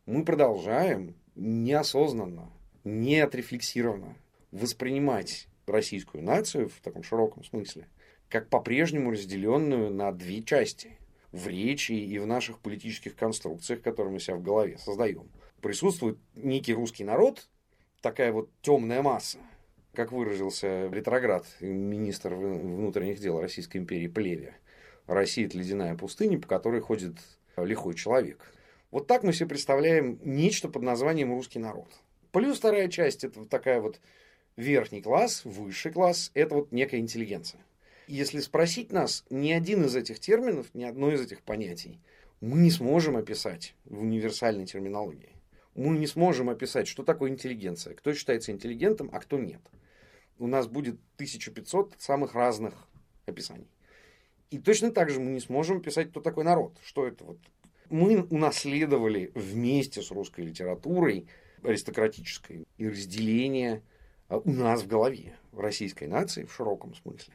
Мы 0.05 0.25
продолжаем 0.25 1.15
неосознанно, 1.35 2.51
не 2.87 3.21
отрефлексированно 3.21 4.17
воспринимать 4.53 5.49
российскую 5.67 6.23
нацию 6.23 6.69
в 6.69 6.81
таком 6.81 7.03
широком 7.03 7.43
смысле 7.43 7.89
как 8.29 8.49
по-прежнему 8.49 9.11
разделенную 9.11 9.91
на 9.91 10.13
две 10.13 10.43
части 10.43 10.99
в 11.33 11.49
речи 11.49 11.93
и 11.93 12.19
в 12.19 12.27
наших 12.27 12.61
политических 12.61 13.17
конструкциях, 13.17 13.83
которые 13.83 14.13
мы 14.13 14.21
себя 14.21 14.37
в 14.37 14.43
голове 14.43 14.79
создаем. 14.79 15.29
Присутствует 15.61 16.19
некий 16.35 16.75
русский 16.75 17.05
народ, 17.05 17.49
такая 18.01 18.33
вот 18.33 18.51
темная 18.63 19.03
масса, 19.03 19.39
как 19.93 20.13
выразился 20.13 20.89
ретроград, 20.89 21.45
министр 21.61 22.35
внутренних 22.35 23.19
дел 23.21 23.41
Российской 23.41 23.79
империи 23.79 24.09
Плеве. 24.09 24.55
Россия– 25.07 25.47
это 25.47 25.59
ледяная 25.59 25.97
пустыня, 25.97 26.41
по 26.41 26.49
которой 26.49 26.81
ходит 26.81 27.17
лихой 27.57 27.95
человек. 27.95 28.41
Вот 28.91 29.07
так 29.07 29.23
мы 29.23 29.33
себе 29.33 29.49
представляем 29.49 30.19
нечто 30.25 30.69
под 30.69 30.83
названием 30.83 31.33
русский 31.33 31.59
народ. 31.59 31.89
Плюс 32.37 32.59
вторая 32.59 32.89
часть– 32.89 33.25
это 33.25 33.41
вот 33.41 33.49
такая 33.49 33.81
вот 33.81 33.99
верхний 34.59 35.01
класс, 35.01 35.41
высший 35.47 35.91
класс– 35.91 36.31
это 36.35 36.57
вот 36.57 36.71
некая 36.71 36.99
интеллигенция. 36.99 37.65
Если 38.09 38.41
спросить 38.41 38.93
нас, 38.93 39.25
ни 39.31 39.53
один 39.53 39.87
из 39.87 39.97
этих 39.97 40.21
терминов, 40.21 40.67
ни 40.75 40.85
одно 40.85 41.11
из 41.11 41.23
этих 41.23 41.41
понятий 41.41 41.99
мы 42.43 42.59
не 42.59 42.71
сможем 42.71 43.17
описать 43.17 43.75
в 43.87 44.03
универсальной 44.03 44.67
терминологии. 44.67 45.33
Мы 45.75 45.97
не 45.97 46.07
сможем 46.07 46.51
описать, 46.51 46.89
что 46.89 47.05
такое 47.05 47.31
интеллигенция, 47.31 47.95
кто 47.95 48.13
считается 48.13 48.53
интеллигентом, 48.53 49.09
а 49.15 49.21
кто 49.21 49.39
нет. 49.39 49.63
У 50.39 50.47
нас 50.47 50.67
будет 50.67 50.97
1500 51.15 51.95
самых 51.97 52.35
разных 52.35 52.75
описаний. 53.25 53.71
И 54.51 54.59
точно 54.59 54.91
так 54.91 55.09
же 55.09 55.21
мы 55.21 55.31
не 55.31 55.41
сможем 55.41 55.81
писать, 55.81 56.11
кто 56.11 56.21
такой 56.21 56.45
народ. 56.45 56.77
Что 56.85 57.07
это 57.07 57.25
вот? 57.25 57.39
Мы 57.89 58.25
унаследовали 58.25 59.33
вместе 59.35 60.03
с 60.03 60.11
русской 60.11 60.43
литературой 60.43 61.29
аристократической 61.63 62.67
и 62.79 62.89
разделение 62.89 63.83
а, 64.29 64.39
у 64.39 64.51
нас 64.51 64.83
в 64.83 64.87
голове, 64.87 65.35
в 65.53 65.61
российской 65.61 66.05
нации 66.05 66.45
в 66.45 66.55
широком 66.55 66.95
смысле, 66.95 67.35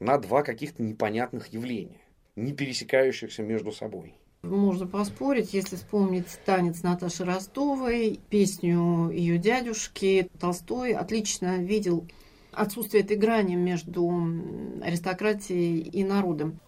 на 0.00 0.18
два 0.18 0.42
каких-то 0.42 0.82
непонятных 0.82 1.48
явления, 1.48 2.00
не 2.36 2.52
пересекающихся 2.52 3.42
между 3.42 3.72
собой. 3.72 4.14
Можно 4.42 4.88
поспорить, 4.88 5.54
если 5.54 5.76
вспомнить 5.76 6.26
танец 6.44 6.82
Наташи 6.82 7.24
Ростовой, 7.24 8.18
песню 8.28 9.08
ее 9.10 9.38
дядюшки, 9.38 10.28
Толстой 10.40 10.94
отлично 10.94 11.58
видел 11.58 12.08
отсутствие 12.50 13.04
этой 13.04 13.16
грани 13.16 13.54
между 13.54 14.10
аристократией 14.82 15.78
и 15.80 16.02
народом. 16.02 16.58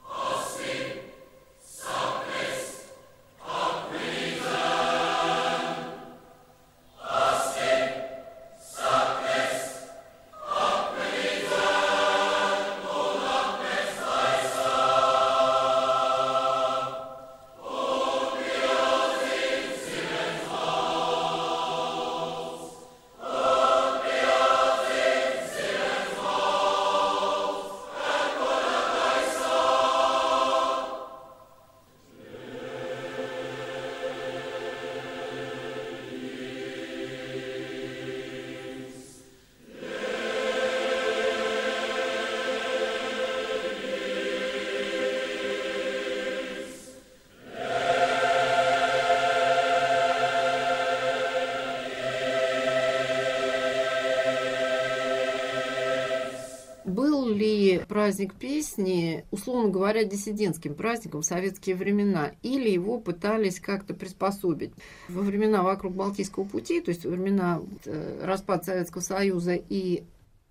Праздник 58.05 58.35
песни, 58.35 59.25
условно 59.31 59.71
говоря, 59.71 60.05
диссидентским 60.05 60.75
праздником 60.75 61.23
в 61.23 61.25
советские 61.25 61.75
времена, 61.75 62.33
или 62.43 62.69
его 62.69 62.99
пытались 62.99 63.61
как-то 63.61 63.95
приспособить. 63.95 64.73
Во 65.09 65.23
времена 65.23 65.63
вокруг 65.63 65.95
Балтийского 65.95 66.45
пути, 66.45 66.83
то 66.83 66.91
есть 66.91 67.07
во 67.07 67.13
времена 67.13 67.63
э, 67.87 68.21
распада 68.23 68.63
Советского 68.63 69.01
Союза 69.01 69.55
и 69.55 70.03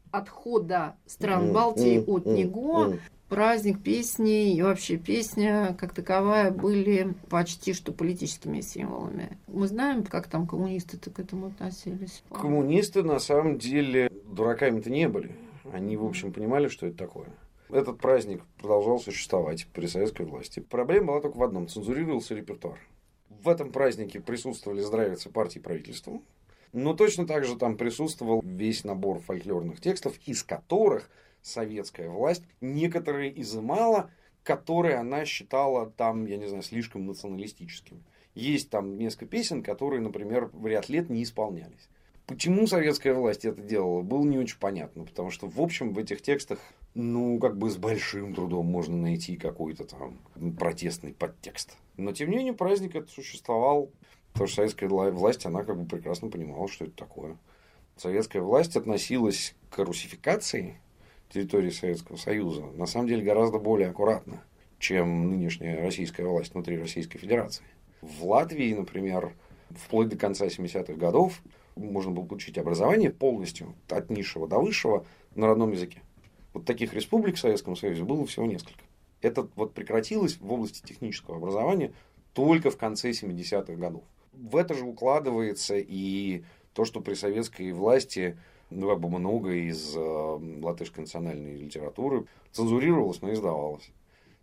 отхода 0.09 0.95
стран 1.05 1.53
Балтии 1.53 2.03
от 2.03 2.25
него, 2.25 2.95
праздник 3.29 3.83
песни 3.83 4.55
и 4.55 4.61
вообще 4.63 4.97
песня 4.97 5.77
как 5.79 5.93
таковая 5.93 6.49
были 6.49 7.13
почти 7.29 7.73
что 7.73 7.91
политическими 7.91 8.61
символами. 8.61 9.37
Мы 9.45 9.67
знаем, 9.67 10.03
как 10.05 10.25
там 10.25 10.47
коммунисты-то 10.47 11.11
к 11.11 11.19
этому 11.19 11.47
относились. 11.47 12.23
Коммунисты 12.31 13.03
на 13.03 13.19
самом 13.19 13.59
деле 13.59 14.09
дураками-то 14.25 14.89
не 14.89 15.07
были. 15.07 15.35
Они, 15.71 15.95
в 15.97 16.03
общем, 16.03 16.33
понимали, 16.33 16.67
что 16.67 16.87
это 16.87 16.97
такое. 16.97 17.27
Этот 17.73 17.97
праздник 17.97 18.43
продолжал 18.59 18.99
существовать 18.99 19.65
при 19.73 19.87
советской 19.87 20.27
власти. 20.27 20.59
Проблема 20.59 21.07
была 21.07 21.21
только 21.21 21.37
в 21.37 21.43
одном– 21.43 21.67
цензурировался 21.69 22.35
репертуар. 22.35 22.77
В 23.29 23.49
этом 23.49 23.71
празднике 23.71 24.19
присутствовали 24.19 24.81
здравицы 24.81 25.31
партии 25.31 25.57
и 25.57 25.61
правительства, 25.61 26.21
но 26.71 26.93
точно 26.93 27.25
так 27.25 27.45
же 27.45 27.57
там 27.57 27.75
присутствовал 27.75 28.43
весь 28.45 28.83
набор 28.83 29.17
фольклорных 29.21 29.81
текстов, 29.81 30.19
из 30.27 30.43
которых 30.43 31.09
советская 31.41 32.09
власть 32.09 32.43
некоторые 32.61 33.41
изымала, 33.41 34.11
которые 34.43 34.97
она 34.97 35.25
считала 35.25 35.89
там, 35.89 36.27
я 36.27 36.37
не 36.37 36.45
знаю, 36.45 36.61
слишком 36.61 37.07
националистическими. 37.07 38.03
Есть 38.35 38.69
там 38.69 38.99
несколько 38.99 39.25
песен, 39.25 39.63
которые, 39.63 39.99
например, 39.99 40.51
в 40.53 40.67
ряд 40.67 40.89
лет 40.89 41.09
не 41.09 41.23
исполнялись. 41.23 41.89
Почему 42.27 42.67
советская 42.67 43.15
власть 43.15 43.45
это 43.45 43.59
делала, 43.59 44.03
было 44.03 44.23
не 44.23 44.37
очень 44.37 44.59
понятно, 44.59 45.05
потому 45.05 45.31
что, 45.31 45.47
в 45.47 45.59
общем, 45.59 45.91
в 45.93 45.97
этих 45.97 46.21
текстах, 46.21 46.59
ну, 46.95 47.39
как 47.39 47.57
бы 47.57 47.69
с 47.69 47.77
большим 47.77 48.33
трудом 48.33 48.65
можно 48.67 48.95
найти 48.95 49.35
какой-то 49.35 49.85
там 49.85 50.19
протестный 50.57 51.13
подтекст. 51.13 51.77
Но, 51.97 52.11
тем 52.11 52.29
не 52.29 52.37
менее, 52.37 52.53
праздник 52.53 52.95
этот 52.95 53.09
существовал, 53.09 53.91
потому 54.31 54.47
что 54.47 54.57
советская 54.57 54.89
власть, 54.89 55.45
она 55.45 55.63
как 55.63 55.79
бы 55.79 55.85
прекрасно 55.85 56.29
понимала, 56.29 56.67
что 56.67 56.85
это 56.85 56.95
такое. 56.95 57.37
Советская 57.97 58.41
власть 58.41 58.75
относилась 58.75 59.55
к 59.69 59.79
русификации 59.79 60.79
территории 61.33 61.71
Советского 61.71 62.15
Союза 62.15 62.61
на 62.75 62.85
самом 62.85 63.07
деле 63.07 63.23
гораздо 63.23 63.57
более 63.57 63.89
аккуратно, 63.89 64.43
чем 64.77 65.29
нынешняя 65.29 65.81
российская 65.81 66.25
власть 66.25 66.53
внутри 66.53 66.77
Российской 66.77 67.17
Федерации. 67.17 67.63
В 68.01 68.25
Латвии, 68.25 68.73
например, 68.73 69.33
вплоть 69.71 70.09
до 70.09 70.17
конца 70.17 70.45
70-х 70.45 70.93
годов 70.93 71.41
можно 71.75 72.11
было 72.11 72.25
получить 72.25 72.57
образование 72.59 73.09
полностью 73.09 73.73
от 73.89 74.11
низшего 74.11 74.47
до 74.47 74.59
высшего 74.59 75.05
на 75.33 75.47
родном 75.47 75.71
языке. 75.71 76.02
Вот 76.53 76.65
таких 76.65 76.93
республик 76.93 77.35
в 77.35 77.39
Советском 77.39 77.75
Союзе 77.75 78.03
было 78.03 78.25
всего 78.25 78.45
несколько. 78.45 78.83
Это 79.21 79.47
вот 79.55 79.73
прекратилось 79.73 80.37
в 80.37 80.51
области 80.51 80.85
технического 80.85 81.37
образования 81.37 81.93
только 82.33 82.71
в 82.71 82.77
конце 82.77 83.11
70-х 83.11 83.73
годов. 83.73 84.03
В 84.33 84.55
это 84.57 84.73
же 84.73 84.85
укладывается 84.85 85.75
и 85.77 86.43
то, 86.73 86.85
что 86.85 87.01
при 87.01 87.13
советской 87.13 87.71
власти 87.71 88.37
ну, 88.69 88.89
как 88.89 88.99
бы 88.99 89.09
много 89.09 89.53
из 89.53 89.95
э, 89.95 89.99
латышской 89.99 91.03
национальной 91.03 91.57
литературы 91.57 92.25
цензурировалось, 92.51 93.21
но 93.21 93.31
издавалось. 93.31 93.91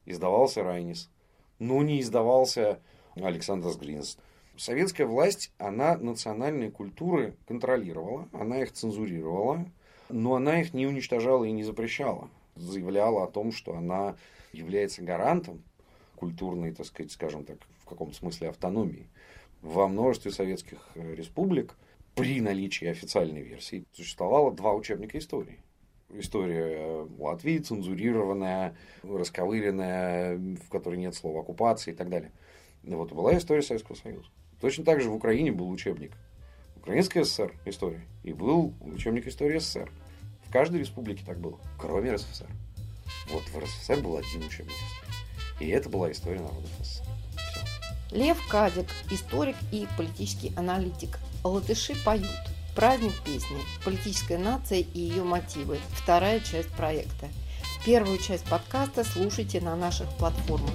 Издавался 0.06 0.62
Райнис, 0.62 1.10
но 1.58 1.82
не 1.82 2.00
издавался 2.00 2.80
Александр 3.16 3.70
Сгринс. 3.70 4.18
Советская 4.56 5.06
власть, 5.06 5.52
она 5.58 5.96
национальные 5.96 6.70
культуры 6.70 7.36
контролировала, 7.46 8.28
она 8.32 8.62
их 8.62 8.72
цензурировала, 8.72 9.66
но 10.12 10.34
она 10.34 10.60
их 10.60 10.74
не 10.74 10.86
уничтожала 10.86 11.44
и 11.44 11.52
не 11.52 11.64
запрещала. 11.64 12.28
Заявляла 12.56 13.24
о 13.24 13.28
том, 13.28 13.52
что 13.52 13.74
она 13.74 14.16
является 14.52 15.02
гарантом 15.02 15.62
культурной, 16.16 16.72
так 16.72 16.86
сказать, 16.86 17.12
скажем 17.12 17.44
так, 17.44 17.58
в 17.80 17.86
каком-то 17.86 18.14
смысле 18.14 18.50
автономии. 18.50 19.08
Во 19.62 19.88
множестве 19.88 20.30
советских 20.30 20.78
э, 20.94 21.14
республик 21.14 21.76
при 22.14 22.40
наличии 22.40 22.86
официальной 22.86 23.42
версии 23.42 23.84
существовало 23.92 24.52
два 24.52 24.74
учебника 24.74 25.18
истории. 25.18 25.60
История 26.12 27.06
Латвии, 27.18 27.58
цензурированная, 27.58 28.76
расковыренная, 29.02 30.38
в 30.38 30.68
которой 30.68 30.96
нет 30.98 31.14
слова 31.14 31.40
оккупации 31.40 31.92
и 31.92 31.94
так 31.94 32.08
далее. 32.08 32.32
Вот 32.82 33.12
была 33.12 33.36
история 33.36 33.62
Советского 33.62 33.96
Союза. 33.96 34.28
Точно 34.60 34.84
так 34.84 35.00
же 35.00 35.08
в 35.08 35.14
Украине 35.14 35.52
был 35.52 35.70
учебник 35.70 36.12
Украинская 36.76 37.24
ССР 37.24 37.54
истории 37.66 38.00
и 38.24 38.32
был 38.32 38.74
учебник 38.80 39.26
истории 39.26 39.58
СССР. 39.58 39.90
В 40.50 40.52
каждой 40.52 40.80
республике 40.80 41.22
так 41.24 41.38
было, 41.38 41.60
кроме 41.78 42.12
РСФСР. 42.12 42.48
Вот 43.28 43.44
в 43.44 43.56
РСФСР 43.56 44.00
был 44.00 44.16
один 44.16 44.44
учебник. 44.44 44.74
И 45.60 45.68
это 45.68 45.88
была 45.88 46.10
история 46.10 46.40
народов 46.40 46.68
СССР. 46.82 47.04
Лев 48.10 48.36
Кадик, 48.48 48.88
историк 49.12 49.54
и 49.70 49.86
политический 49.96 50.52
аналитик. 50.56 51.20
Латыши 51.44 51.94
поют. 52.04 52.26
Праздник 52.74 53.12
песни. 53.24 53.58
Политическая 53.84 54.38
нация 54.38 54.80
и 54.80 54.98
ее 54.98 55.22
мотивы. 55.22 55.78
Вторая 55.92 56.40
часть 56.40 56.70
проекта. 56.70 57.28
Первую 57.86 58.18
часть 58.18 58.44
подкаста 58.46 59.04
слушайте 59.04 59.60
на 59.60 59.76
наших 59.76 60.08
платформах. 60.16 60.74